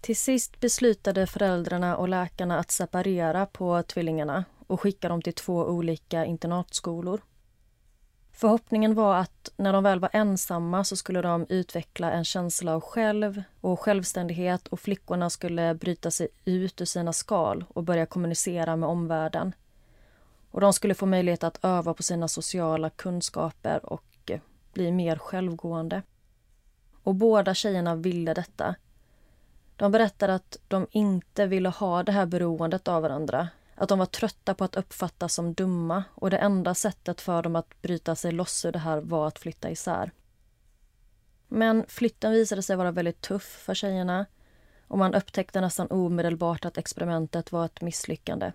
[0.00, 5.64] Till sist beslutade föräldrarna och läkarna att separera på tvillingarna och skicka dem till två
[5.64, 7.20] olika internatskolor.
[8.32, 12.80] Förhoppningen var att när de väl var ensamma så skulle de utveckla en känsla av
[12.80, 18.76] själv och självständighet och flickorna skulle bryta sig ut ur sina skal och börja kommunicera
[18.76, 19.52] med omvärlden.
[20.50, 24.40] Och de skulle få möjlighet att öva på sina sociala kunskaper och eh,
[24.72, 26.02] bli mer självgående.
[27.02, 28.74] Och båda tjejerna ville detta.
[29.76, 33.48] De berättade att de inte ville ha det här beroendet av varandra.
[33.74, 37.56] Att de var trötta på att uppfattas som dumma och det enda sättet för dem
[37.56, 40.10] att bryta sig loss ur det här var att flytta isär.
[41.48, 44.26] Men flytten visade sig vara väldigt tuff för tjejerna
[44.88, 48.52] och man upptäckte nästan omedelbart att experimentet var ett misslyckande.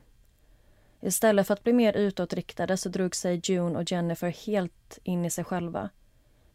[1.05, 5.29] Istället för att bli mer utåtriktade så drog sig June och Jennifer helt in i
[5.29, 5.89] sig själva.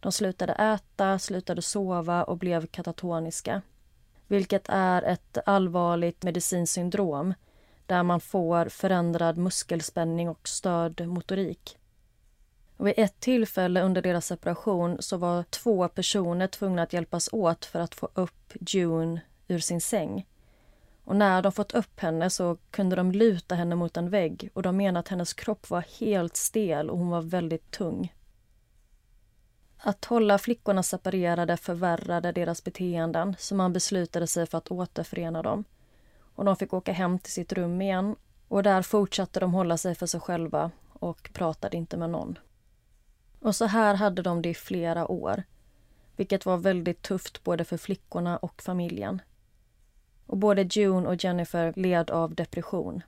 [0.01, 3.63] De slutade äta, slutade sova och blev katatoniska.
[4.27, 7.35] Vilket är ett allvarligt medicinskt syndrom
[7.87, 11.79] där man får förändrad muskelspänning och störd motorik.
[12.77, 17.65] Och vid ett tillfälle under deras separation så var två personer tvungna att hjälpas åt
[17.65, 20.27] för att få upp June ur sin säng.
[21.09, 24.63] Och när de fått upp henne så kunde de luta henne mot en vägg och
[24.63, 28.15] de menade att hennes kropp var helt stel och hon var väldigt tung.
[29.79, 35.65] Att hålla flickorna separerade förvärrade deras beteenden så man beslutade sig för att återförena dem.
[36.35, 38.17] Och de fick åka hem till sitt rum igen
[38.49, 42.39] och där fortsatte de hålla sig för sig själva och pratade inte med någon.
[43.41, 45.43] Och så här hade de det i flera år,
[46.17, 49.23] vilket var väldigt tufft både för flickorna och familjen.
[50.29, 53.03] Och både June och Jennifer led av depression.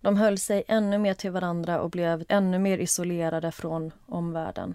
[0.00, 4.74] De höll sig ännu mer till varandra och blev ännu mer isolerade från omvärlden.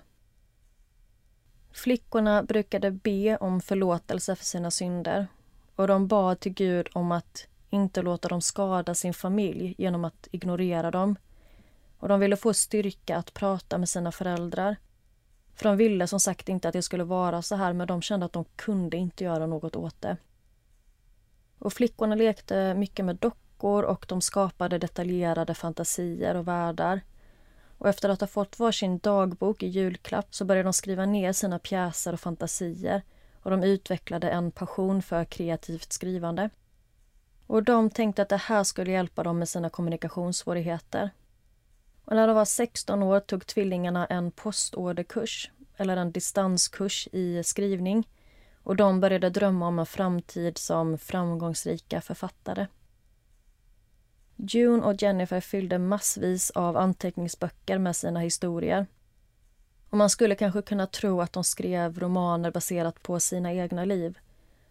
[1.72, 5.28] Flickorna brukade be om förlåtelse för sina synder
[5.76, 10.28] och de bad till Gud om att inte låta dem skada sin familj genom att
[10.32, 11.16] ignorera dem.
[11.98, 14.76] Och de ville få styrka att prata med sina föräldrar.
[15.56, 18.26] För de ville som sagt inte att det skulle vara så här men de kände
[18.26, 20.18] att de kunde inte göra något åt det.
[21.60, 27.02] Och flickorna lekte mycket med dockor och de skapade detaljerade fantasier och världar.
[27.78, 31.60] Och efter att ha fått varsin dagbok i julklapp så började de skriva ner sina
[31.60, 33.02] pjäser och fantasier
[33.42, 36.50] och de utvecklade en passion för kreativt skrivande.
[37.48, 41.10] Och de tänkte att det här skulle hjälpa dem med sina kommunikationssvårigheter.
[42.06, 48.08] Och när de var 16 år tog tvillingarna en postorderkurs, eller en distanskurs i skrivning.
[48.66, 52.68] Och de började drömma om en framtid som framgångsrika författare.
[54.36, 58.88] June och Jennifer fyllde massvis av anteckningsböcker med sina historier.
[59.90, 64.20] Och man skulle kanske kunna tro att de skrev romaner baserat på sina egna liv.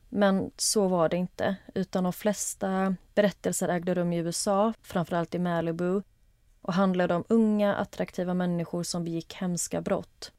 [0.09, 5.39] Men så var det inte, utan de flesta berättelser ägde rum i USA, framförallt i
[5.39, 6.03] Malibu
[6.61, 10.33] och handlade om unga, attraktiva människor som begick hemska brott.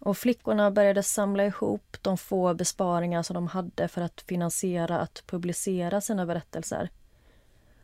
[0.00, 5.22] Och flickorna började samla ihop de få besparingar som de hade för att finansiera att
[5.26, 6.90] publicera sina berättelser.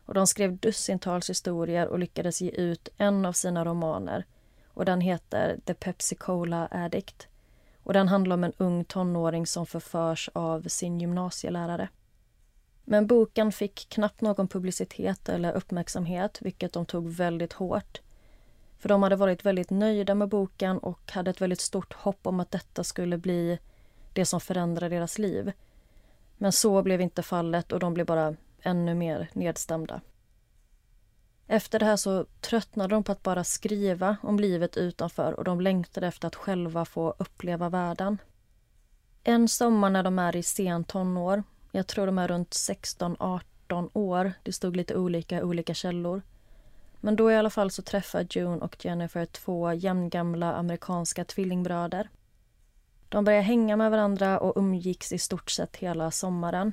[0.07, 4.25] Och de skrev dussintals historier och lyckades ge ut en av sina romaner.
[4.69, 7.29] Och den heter The Pepsi Cola Addict
[7.87, 11.89] och den handlar om en ung tonåring som förförs av sin gymnasielärare.
[12.85, 18.01] Men boken fick knappt någon publicitet eller uppmärksamhet, vilket de tog väldigt hårt.
[18.79, 22.41] För de hade varit väldigt nöjda med boken och hade ett väldigt stort hopp om
[22.41, 23.59] att detta skulle bli
[24.13, 25.53] det som förändrade deras liv.
[26.37, 30.01] Men så blev inte fallet och de blev bara ännu mer nedstämda.
[31.47, 35.61] Efter det här så tröttnade de på att bara skriva om livet utanför och de
[35.61, 38.19] längtade efter att själva få uppleva världen.
[39.25, 44.33] En sommar när de är i sen tonår, jag tror de är runt 16-18 år,
[44.43, 46.23] det stod lite olika i olika källor.
[47.01, 52.09] Men då i alla fall så träffar June och Jennifer två jämngamla amerikanska tvillingbröder.
[53.09, 56.73] De börjar hänga med varandra och umgicks i stort sett hela sommaren.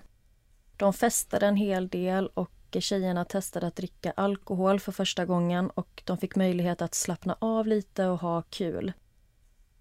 [0.78, 6.04] De festade en hel del och tjejerna testade att dricka alkohol för första gången och
[6.06, 8.94] de fick möjlighet att slappna av lite och ha kul.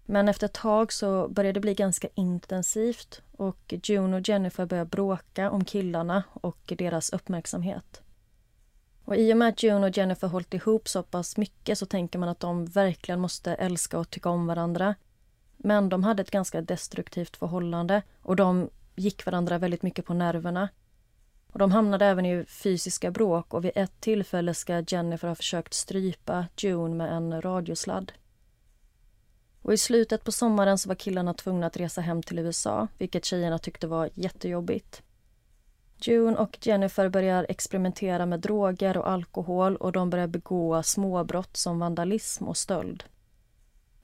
[0.05, 4.89] Men efter ett tag så började det bli ganska intensivt och June och Jennifer började
[4.89, 8.01] bråka om killarna och deras uppmärksamhet.
[9.05, 12.19] Och I och med att June och Jennifer hållit ihop så pass mycket så tänker
[12.19, 14.95] man att de verkligen måste älska och tycka om varandra.
[15.57, 20.69] Men de hade ett ganska destruktivt förhållande och de gick varandra väldigt mycket på nerverna.
[21.51, 25.73] Och de hamnade även i fysiska bråk och vid ett tillfälle ska Jennifer ha försökt
[25.73, 28.11] strypa June med en radiosladd.
[29.61, 33.25] Och I slutet på sommaren så var killarna tvungna att resa hem till USA, vilket
[33.25, 35.01] tjejerna tyckte var jättejobbigt.
[36.07, 41.79] June och Jennifer börjar experimentera med droger och alkohol och de börjar begå småbrott som
[41.79, 43.03] vandalism och stöld.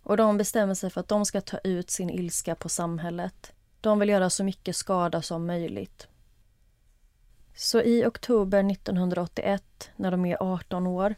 [0.04, 3.54] Och de bestämmer sig för att de ska ta ut sin ilska på samhället.
[3.82, 6.08] De vill göra så mycket skada som möjligt.
[7.56, 11.16] Så i oktober 1981, när de är 18 år,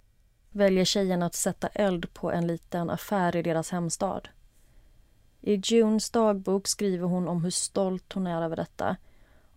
[0.49, 4.29] väljer tjejerna att sätta eld på en liten affär i deras hemstad.
[5.41, 8.97] I Junes dagbok skriver hon om hur stolt hon är över detta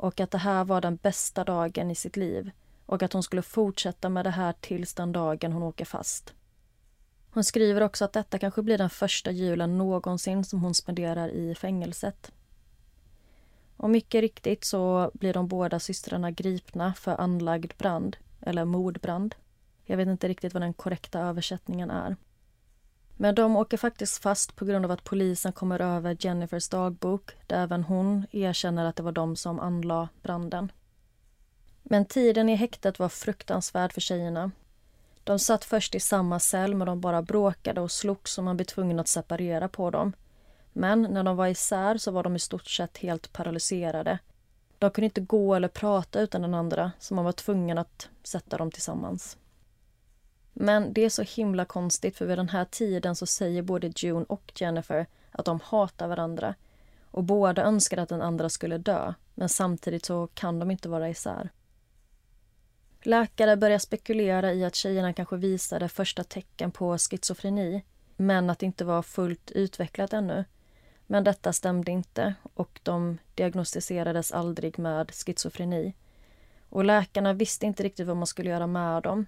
[0.05, 2.51] och att det här var den bästa dagen i sitt liv
[2.87, 6.35] och att hon skulle fortsätta med det här tills den dagen hon åker fast.
[7.31, 11.55] Hon skriver också att detta kanske blir den första julen någonsin som hon spenderar i
[11.55, 12.33] fängelset.
[13.77, 19.35] Och mycket riktigt så blir de båda systrarna gripna för anlagd brand, eller mordbrand.
[19.85, 22.17] Jag vet inte riktigt vad den korrekta översättningen är.
[23.17, 27.63] Men de åker faktiskt fast på grund av att polisen kommer över Jennifers dagbok där
[27.63, 30.73] även hon erkänner att det var de som anlade branden.
[31.83, 34.51] Men tiden i häktet var fruktansvärd för tjejerna.
[35.25, 38.65] De satt först i samma cell men de bara bråkade och slogs och man blev
[38.65, 40.13] tvungen att separera på dem.
[40.73, 44.19] Men när de var isär så var de i stort sett helt paralyserade.
[44.79, 48.57] De kunde inte gå eller prata utan den andra så man var tvungen att sätta
[48.57, 49.37] dem tillsammans.
[50.55, 54.25] Men det är så himla konstigt för vid den här tiden så säger både June
[54.29, 56.55] och Jennifer att de hatar varandra
[57.11, 61.09] och båda önskar att den andra skulle dö, men samtidigt så kan de inte vara
[61.09, 61.51] isär.
[63.03, 67.83] Läkare börjar spekulera i att tjejerna kanske visade första tecken på schizofreni
[68.17, 70.45] men att det inte var fullt utvecklat ännu.
[71.07, 75.95] Men detta stämde inte och de diagnostiserades aldrig med schizofreni.
[76.69, 79.27] Och läkarna visste inte riktigt vad man skulle göra med dem.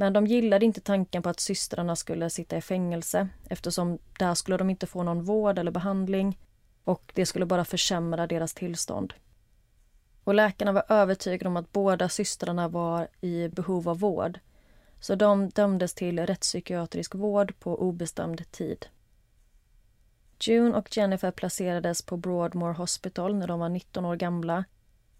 [0.00, 4.56] Men de gillade inte tanken på att systrarna skulle sitta i fängelse eftersom där skulle
[4.56, 6.38] de inte få någon vård eller behandling
[6.84, 9.14] och det skulle bara försämra deras tillstånd.
[10.24, 14.40] Och läkarna var övertygade om att båda systrarna var i behov av vård.
[15.00, 18.86] Så de dömdes till rättspsykiatrisk vård på obestämd tid.
[20.40, 24.64] June och Jennifer placerades på Broadmoor Hospital när de var 19 år gamla.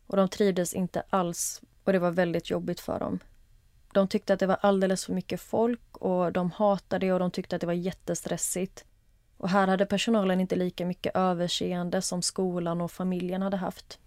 [0.07, 3.19] Och de trivdes inte alls och det var väldigt jobbigt för dem.
[3.93, 7.31] De tyckte att det var alldeles för mycket folk och de hatade det och de
[7.31, 8.85] tyckte att det var jättestressigt.
[9.37, 13.99] Och här hade personalen inte lika mycket överseende som skolan och familjen hade haft.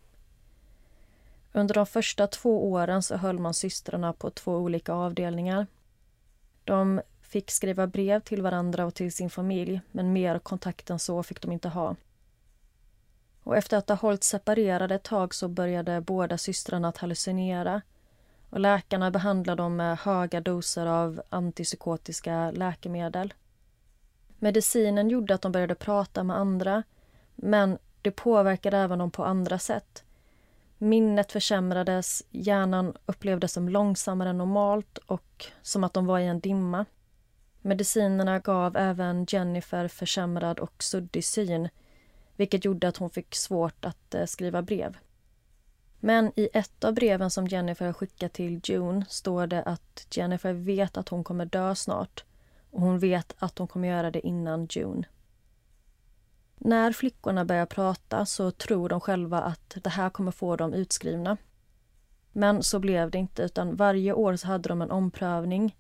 [1.51, 5.67] Under de första två åren så höll man systrarna på två olika avdelningar.
[6.63, 11.23] De fick skriva brev till varandra och till sin familj men mer kontakt än så
[11.23, 11.95] fick de inte ha.
[13.43, 17.81] Och efter att ha hållit separerade ett tag så började båda systrarna att hallucinera
[18.53, 23.33] och läkarna behandlade dem med höga doser av antipsykotiska läkemedel.
[24.39, 26.83] Medicinen gjorde att de började prata med andra
[27.35, 30.03] men det påverkade även dem på andra sätt.
[30.77, 36.39] Minnet försämrades, hjärnan upplevdes som långsammare än normalt och som att de var i en
[36.39, 36.85] dimma.
[37.61, 41.69] Medicinerna gav även Jennifer försämrad och suddig syn
[42.35, 44.97] vilket gjorde att hon fick svårt att eh, skriva brev.
[46.05, 50.53] Men i ett av breven som Jennifer har skickat till June står det att Jennifer
[50.53, 52.23] vet att hon kommer dö snart
[52.71, 55.03] och hon vet att hon kommer göra det innan June.
[56.57, 61.37] När flickorna börjar prata så tror de själva att det här kommer få dem utskrivna.
[62.31, 65.75] Men så blev det inte, utan varje år så hade de en omprövning.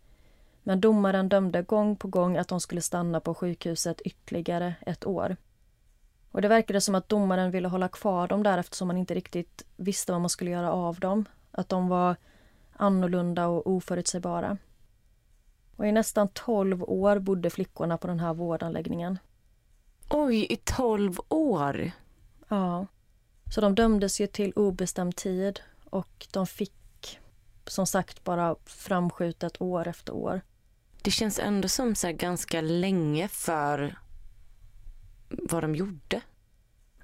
[0.63, 5.35] Men domaren dömde gång på gång att de skulle stanna på sjukhuset ytterligare ett år.
[6.33, 9.65] Och det verkade som att domaren ville hålla kvar dem där eftersom man inte riktigt
[9.75, 11.25] visste vad man skulle göra av dem.
[11.51, 12.15] Att de var
[12.73, 14.57] annorlunda och oförutsägbara.
[15.75, 19.19] Och i nästan 12 år bodde flickorna på den här vårdanläggningen.
[20.09, 21.91] Oj, i 12 år?
[22.47, 22.87] Ja.
[23.55, 25.59] Så de dömdes ju till obestämd tid
[25.89, 27.19] och de fick
[27.67, 30.41] som sagt bara framskjutet år efter år.
[31.01, 33.95] Det känns ändå som så ganska länge för
[35.37, 36.21] vad de gjorde.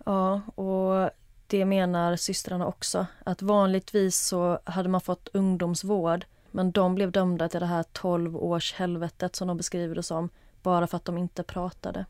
[0.05, 1.09] Ja, och
[1.47, 3.05] det menar systrarna också.
[3.25, 8.37] Att vanligtvis så hade man fått ungdomsvård men de blev dömda till det här 12
[8.37, 10.29] års helvetet som de beskriver det som
[10.63, 12.05] bara för att de inte pratade.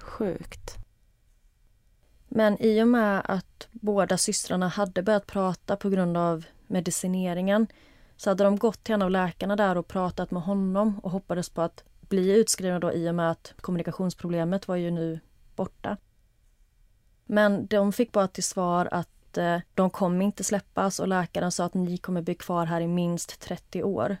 [0.00, 0.76] Sjukt.
[2.28, 7.66] Men i och med att båda systrarna hade börjat prata på grund av medicineringen
[8.16, 11.50] så hade de gått till en av läkarna där och pratat med honom och hoppades
[11.50, 15.20] på att bli utskrivna då i och med att kommunikationsproblemet var ju nu
[15.56, 15.96] borta.
[17.24, 21.64] Men de fick bara till svar att eh, de kommer inte släppas och läkaren sa
[21.64, 24.16] att ni kommer bli kvar här i minst 30 år.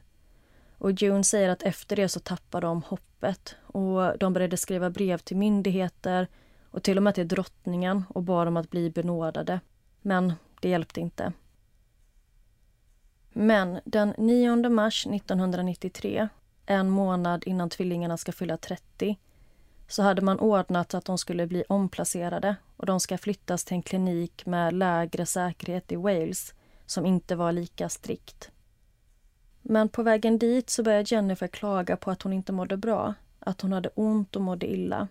[0.78, 5.18] Och June säger att efter det så tappar de hoppet och de började skriva brev
[5.18, 6.28] till myndigheter
[6.70, 9.60] och till och med till drottningen och bad om att bli benådade.
[10.02, 11.32] Men det hjälpte inte.
[13.32, 16.28] Men den 9 mars 1993,
[16.66, 19.16] en månad innan tvillingarna ska fylla 30,
[19.88, 23.82] så hade man ordnat att de skulle bli omplacerade och de ska flyttas till en
[23.82, 26.54] klinik med lägre säkerhet i Wales
[26.86, 28.50] som inte var lika strikt.
[29.62, 33.60] Men på vägen dit så började Jennifer klaga på att hon inte mådde bra, att
[33.60, 35.08] hon hade ont och mådde illa.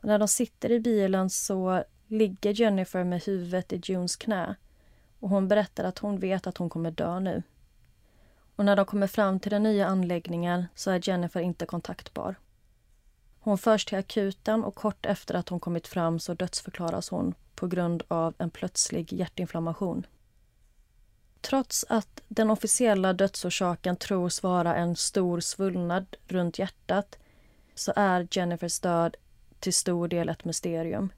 [0.00, 4.54] Och när de sitter i bilen så ligger Jennifer med huvudet i Junes knä
[5.20, 7.42] och hon berättar att hon vet att hon kommer dö nu.
[8.56, 12.34] Och när de kommer fram till den nya anläggningen så är Jennifer inte kontaktbar.
[13.44, 17.66] Hon förs till akuten och kort efter att hon kommit fram så dödsförklaras hon på
[17.66, 20.06] grund av en plötslig hjärtinflammation.
[21.40, 27.18] Trots att den officiella dödsorsaken tros vara en stor svullnad runt hjärtat
[27.74, 29.16] så är Jennifers död
[29.60, 31.12] till stor del ett mysterium.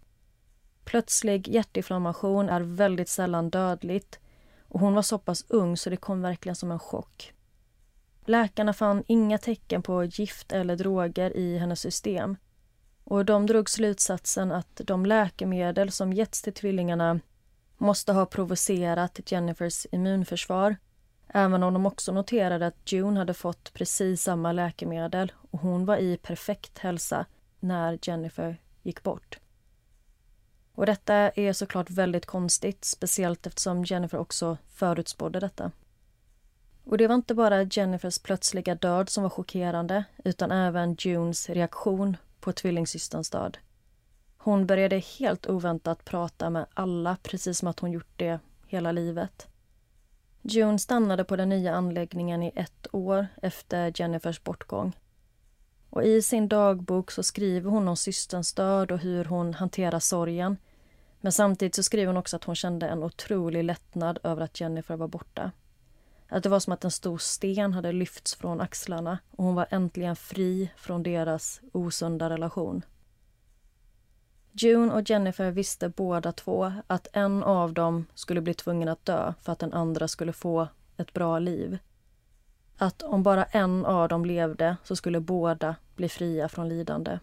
[0.84, 4.18] Plötslig hjärtinflammation är väldigt sällan dödligt
[4.68, 7.32] och hon var så pass ung så det kom verkligen som en chock.
[8.26, 12.36] Läkarna fann inga tecken på gift eller droger i hennes system.
[13.04, 17.20] Och de drog slutsatsen att de läkemedel som getts till tvillingarna
[17.78, 20.76] måste ha provocerat Jennifers immunförsvar
[21.28, 25.96] även om de också noterade att June hade fått precis samma läkemedel och hon var
[25.96, 27.26] i perfekt hälsa
[27.60, 29.38] när Jennifer gick bort.
[30.72, 35.70] Och detta är såklart väldigt konstigt, speciellt eftersom Jennifer också förutspådde detta.
[36.86, 42.16] Och det var inte bara Jennifers plötsliga död som var chockerande utan även Junes reaktion
[42.40, 43.58] på tvillingsysterns död.
[44.36, 49.48] Hon började helt oväntat prata med alla, precis som att hon gjort det hela livet.
[50.42, 54.92] June stannade på den nya anläggningen i ett år efter Jennifers bortgång.
[55.90, 60.56] Och I sin dagbok så skriver hon om systerns död och hur hon hanterar sorgen.
[61.20, 64.96] Men samtidigt så skriver hon också att hon kände en otrolig lättnad över att Jennifer
[64.96, 65.50] var borta.
[66.28, 69.66] Att det var som att en stor sten hade lyfts från axlarna och hon var
[69.70, 72.82] äntligen fri från deras osunda relation.
[74.52, 79.34] June och Jennifer visste båda två att en av dem skulle bli tvungen att dö
[79.42, 81.78] för att den andra skulle få ett bra liv.
[82.76, 87.18] Att om bara en av dem levde så skulle båda bli fria från lidande.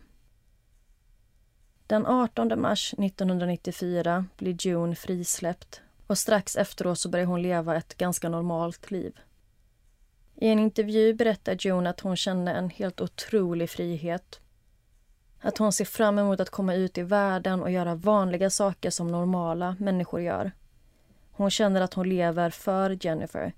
[1.87, 5.81] Den 18 mars 1994 blir June frisläppt
[6.13, 9.19] och strax efteråt så börjar hon leva ett ganska normalt liv.
[10.35, 14.39] I en intervju berättar June att hon kände en helt otrolig frihet
[15.43, 19.07] att hon ser fram emot att komma ut i världen och göra vanliga saker som
[19.07, 20.51] normala människor gör.
[21.31, 23.53] Hon känner att hon lever för Jennifer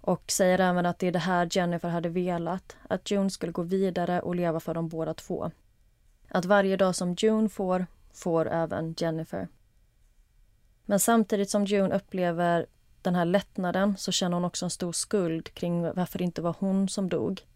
[0.00, 3.62] och säger även att det är det här Jennifer hade velat, att June skulle gå
[3.62, 5.50] vidare och leva för dem båda två.
[6.28, 9.48] Att varje dag som June får, får även Jennifer.
[10.84, 12.66] Men samtidigt som June upplever
[13.02, 16.56] den här lättnaden så känner hon också en stor skuld kring varför det inte var
[16.58, 17.46] hon som dog.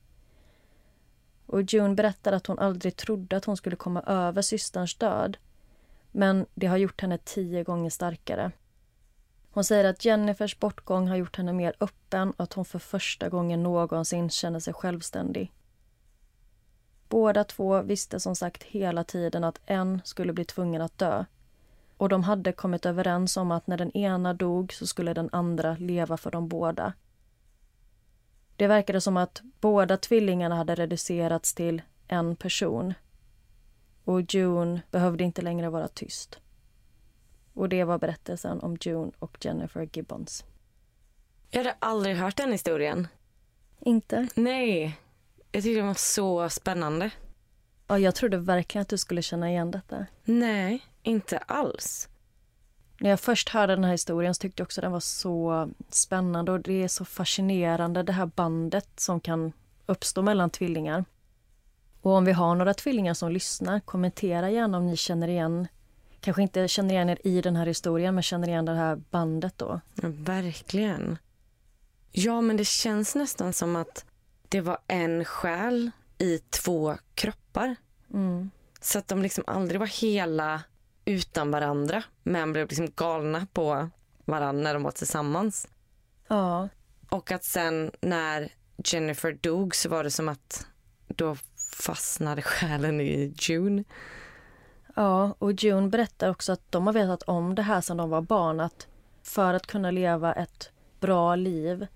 [1.47, 5.37] Och June berättar att hon aldrig trodde att hon skulle komma över systerns död.
[6.13, 8.53] Men det har gjort henne tio gånger starkare.
[9.51, 13.29] Hon säger att Jennifers bortgång har gjort henne mer öppen och att hon för första
[13.29, 15.53] gången någonsin känner sig självständig.
[17.09, 21.25] Båda två visste som sagt hela tiden att en skulle bli tvungen att dö.
[21.97, 25.77] Och de hade kommit överens om att när den ena dog så skulle den andra
[25.81, 26.93] leva för dem båda.
[28.57, 32.95] Det verkade som att båda tvillingarna hade reducerats till en person.
[34.05, 36.39] Och June behövde inte längre vara tyst.
[37.55, 40.45] Och det var berättelsen om June och Jennifer Gibbons.
[41.51, 43.09] Jag hade aldrig hört den historien.
[43.81, 44.29] Inte?
[44.35, 44.99] Nej.
[45.53, 47.11] Jag tyckte den var så spännande.
[47.87, 50.07] Ja, jag trodde verkligen att du skulle känna igen detta.
[50.25, 52.09] Nej, inte alls.
[53.01, 56.53] När jag först hörde den här historien så tyckte jag också den var så spännande
[56.53, 59.53] och det är så fascinerande det här bandet som kan
[59.87, 61.05] uppstå mellan tvillingar.
[62.03, 65.69] Och om vi har några tvillingar som lyssnar, kommentera gärna om ni känner igen
[66.21, 69.59] kanske inte känner igen er i den här historien men känner igen det här bandet
[69.59, 69.81] då.
[69.95, 71.19] Ja, verkligen.
[72.13, 74.05] Ja, men det känns nästan som att
[74.49, 77.77] det var en själ i två kroppar.
[78.15, 78.51] Mm.
[78.81, 80.63] Så att de liksom aldrig var hela
[81.07, 83.91] utan varandra men blev liksom galna på
[84.25, 85.69] varandra när de var tillsammans.
[86.29, 86.69] Ja.
[87.09, 90.67] Och att sen när Jennifer dog så var det som att
[91.07, 91.37] då
[91.77, 93.85] fastnade själen i June.
[94.95, 98.21] Ja, och June berättar också att de har vetat om det här sedan de var
[98.23, 98.61] barn.
[98.61, 98.87] Att
[99.23, 101.87] för att kunna leva ett bra liv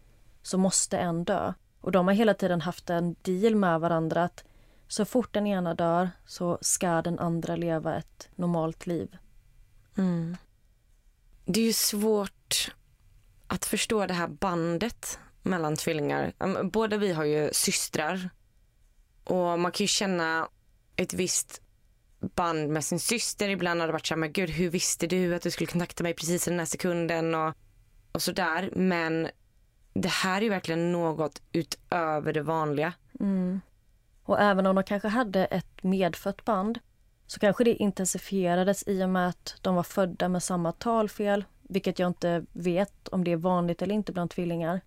[0.43, 1.53] så måste en dö.
[1.81, 4.45] Och de har hela tiden haft en deal med varandra att
[4.91, 9.17] så fort den ena dör så ska den andra leva ett normalt liv.
[9.99, 10.37] Mm.
[11.45, 12.75] Det är ju svårt
[13.47, 16.33] att förstå det här bandet mellan tvillingar.
[16.63, 18.31] Båda vi har ju systrar.
[19.25, 20.49] Och man kan ju känna
[20.97, 21.63] ett visst
[22.21, 23.49] band med sin syster.
[23.49, 26.03] Ibland har det varit så här, men gud hur visste du att du skulle kontakta
[26.03, 27.55] mig precis i den här sekunden och,
[28.13, 28.71] och sådär.
[28.77, 29.29] Men
[29.95, 32.93] det här är ju verkligen något utöver det vanliga.
[33.21, 33.61] Mm.
[34.31, 36.79] Och även om de kanske hade ett medfött band
[37.27, 41.99] så kanske det intensifierades i och med att de var födda med samma talfel, vilket
[41.99, 44.81] jag inte vet om det är vanligt eller inte bland tvillingar.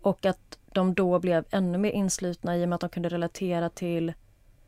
[0.00, 3.68] Och att de då blev ännu mer inslutna i och med att de kunde relatera
[3.68, 4.12] till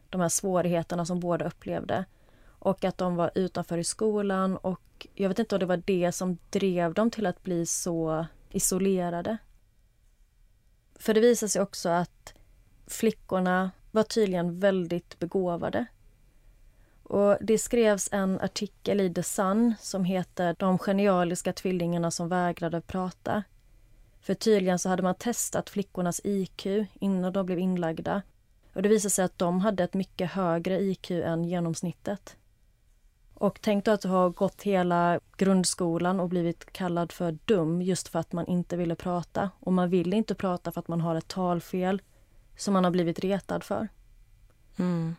[0.08, 2.04] de här svårigheterna som båda upplevde.
[2.46, 6.12] Och att de var utanför i skolan och jag vet inte om det var det
[6.12, 9.36] som drev dem till att bli så isolerade.
[10.94, 12.34] För det visar sig också att
[12.86, 15.86] flickorna var tydligen väldigt begåvade.
[17.02, 22.80] Och det skrevs en artikel i The Sun som heter De genialiska tvillingarna som vägrade
[22.80, 23.42] prata.
[24.20, 28.22] För tydligen så hade man testat flickornas IQ innan de blev inlagda.
[28.72, 32.36] Och det visade sig att de hade ett mycket högre IQ än genomsnittet.
[33.34, 38.08] Och tänk då att du har gått hela grundskolan och blivit kallad för dum just
[38.08, 39.50] för att man inte ville prata.
[39.60, 42.02] Och man vill inte prata för att man har ett talfel
[42.62, 43.88] som man har blivit retad för.
[44.78, 45.14] Mm.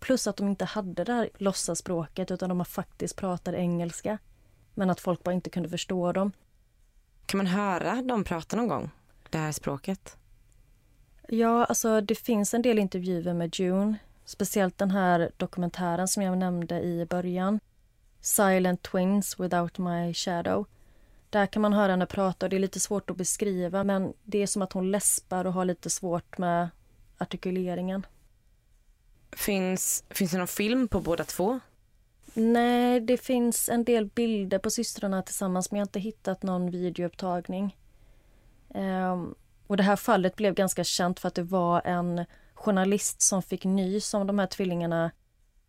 [0.00, 4.18] Plus att de inte hade det här låtsasspråket utan de faktiskt pratade engelska.
[4.74, 6.32] Men att folk bara inte kunde förstå dem.
[7.26, 8.90] Kan man höra dem prata någon gång?
[9.30, 10.16] Det här språket?
[11.28, 13.96] Ja, alltså det finns en del intervjuer med June.
[14.24, 17.60] Speciellt den här dokumentären som jag nämnde i början.
[18.20, 20.66] Silent Twins without my shadow.
[21.30, 24.42] Där kan man höra henne prata och det är lite svårt att beskriva men det
[24.42, 26.68] är som att hon läspar och har lite svårt med
[27.18, 28.06] artikuleringen.
[29.32, 31.60] Finns, finns det någon film på båda två?
[32.34, 36.70] Nej, det finns en del bilder på systrarna tillsammans men jag har inte hittat någon
[36.70, 37.76] videoupptagning.
[38.68, 39.34] Um,
[39.66, 42.24] och det här fallet blev ganska känt för att det var en
[42.54, 45.10] journalist som fick nys om de här tvillingarna.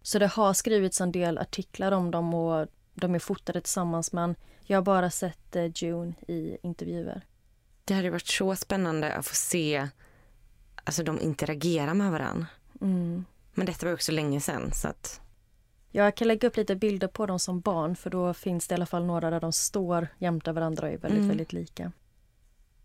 [0.01, 4.36] Så det har skrivits en del artiklar om dem och de är fotade tillsammans men
[4.64, 7.22] jag har bara sett eh, June i intervjuer.
[7.86, 9.88] Det hade varit så spännande att få se
[10.84, 12.48] alltså de interagera med varandra.
[12.82, 13.26] Mm.
[13.54, 15.22] Men detta var också länge sedan så att...
[15.94, 18.76] Jag kan lägga upp lite bilder på dem som barn för då finns det i
[18.76, 21.28] alla fall några där de står jämte varandra och är väldigt, mm.
[21.28, 21.92] väldigt lika.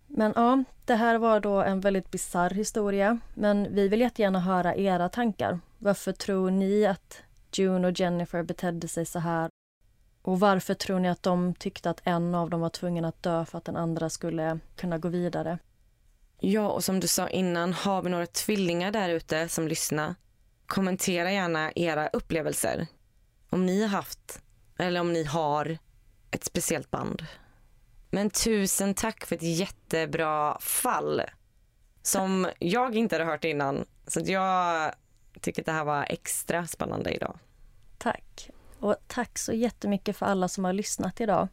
[0.07, 3.19] Men ja, det här var då en väldigt bizarr historia.
[3.35, 5.61] Men vi vill jättegärna höra era tankar.
[5.79, 9.51] Varför tror ni att June och Jennifer betedde sig så här?
[10.27, 13.45] Och varför tror ni att de tyckte att en av dem var tvungen att dö
[13.45, 15.59] för att den andra skulle kunna gå vidare?
[16.41, 20.15] Ja, och som du sa innan, har vi några tvillingar där ute som lyssnar?
[20.67, 22.87] Kommentera gärna era upplevelser.
[23.51, 24.41] Om ni har haft,
[24.79, 25.79] eller om ni har,
[26.31, 27.27] ett speciellt band.
[28.11, 31.23] Men tusen tack för ett jättebra fall.
[32.03, 33.85] Som jag inte hade hört innan.
[34.07, 34.93] Så jag
[35.41, 37.39] tycker att det här var extra spännande idag.
[37.99, 38.51] Tack.
[38.81, 41.49] Och tack så jättemycket för alla som har lyssnat idag.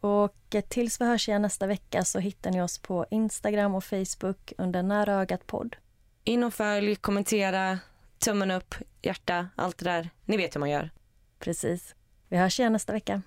[0.00, 4.52] Och tills vi hörs igen nästa vecka så hittar ni oss på Instagram och Facebook
[4.58, 5.76] under Nära ögat podd.
[6.24, 7.78] In och följ, kommentera,
[8.18, 10.10] tummen upp, hjärta, allt det där.
[10.24, 10.90] Ni vet hur man gör.
[11.38, 11.94] Precis.
[12.28, 13.22] Vi hörs igen nästa vecka.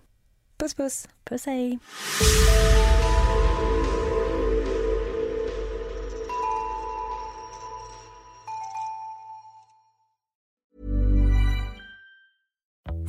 [0.57, 1.07] Puss puss.
[1.23, 1.79] Puss hej.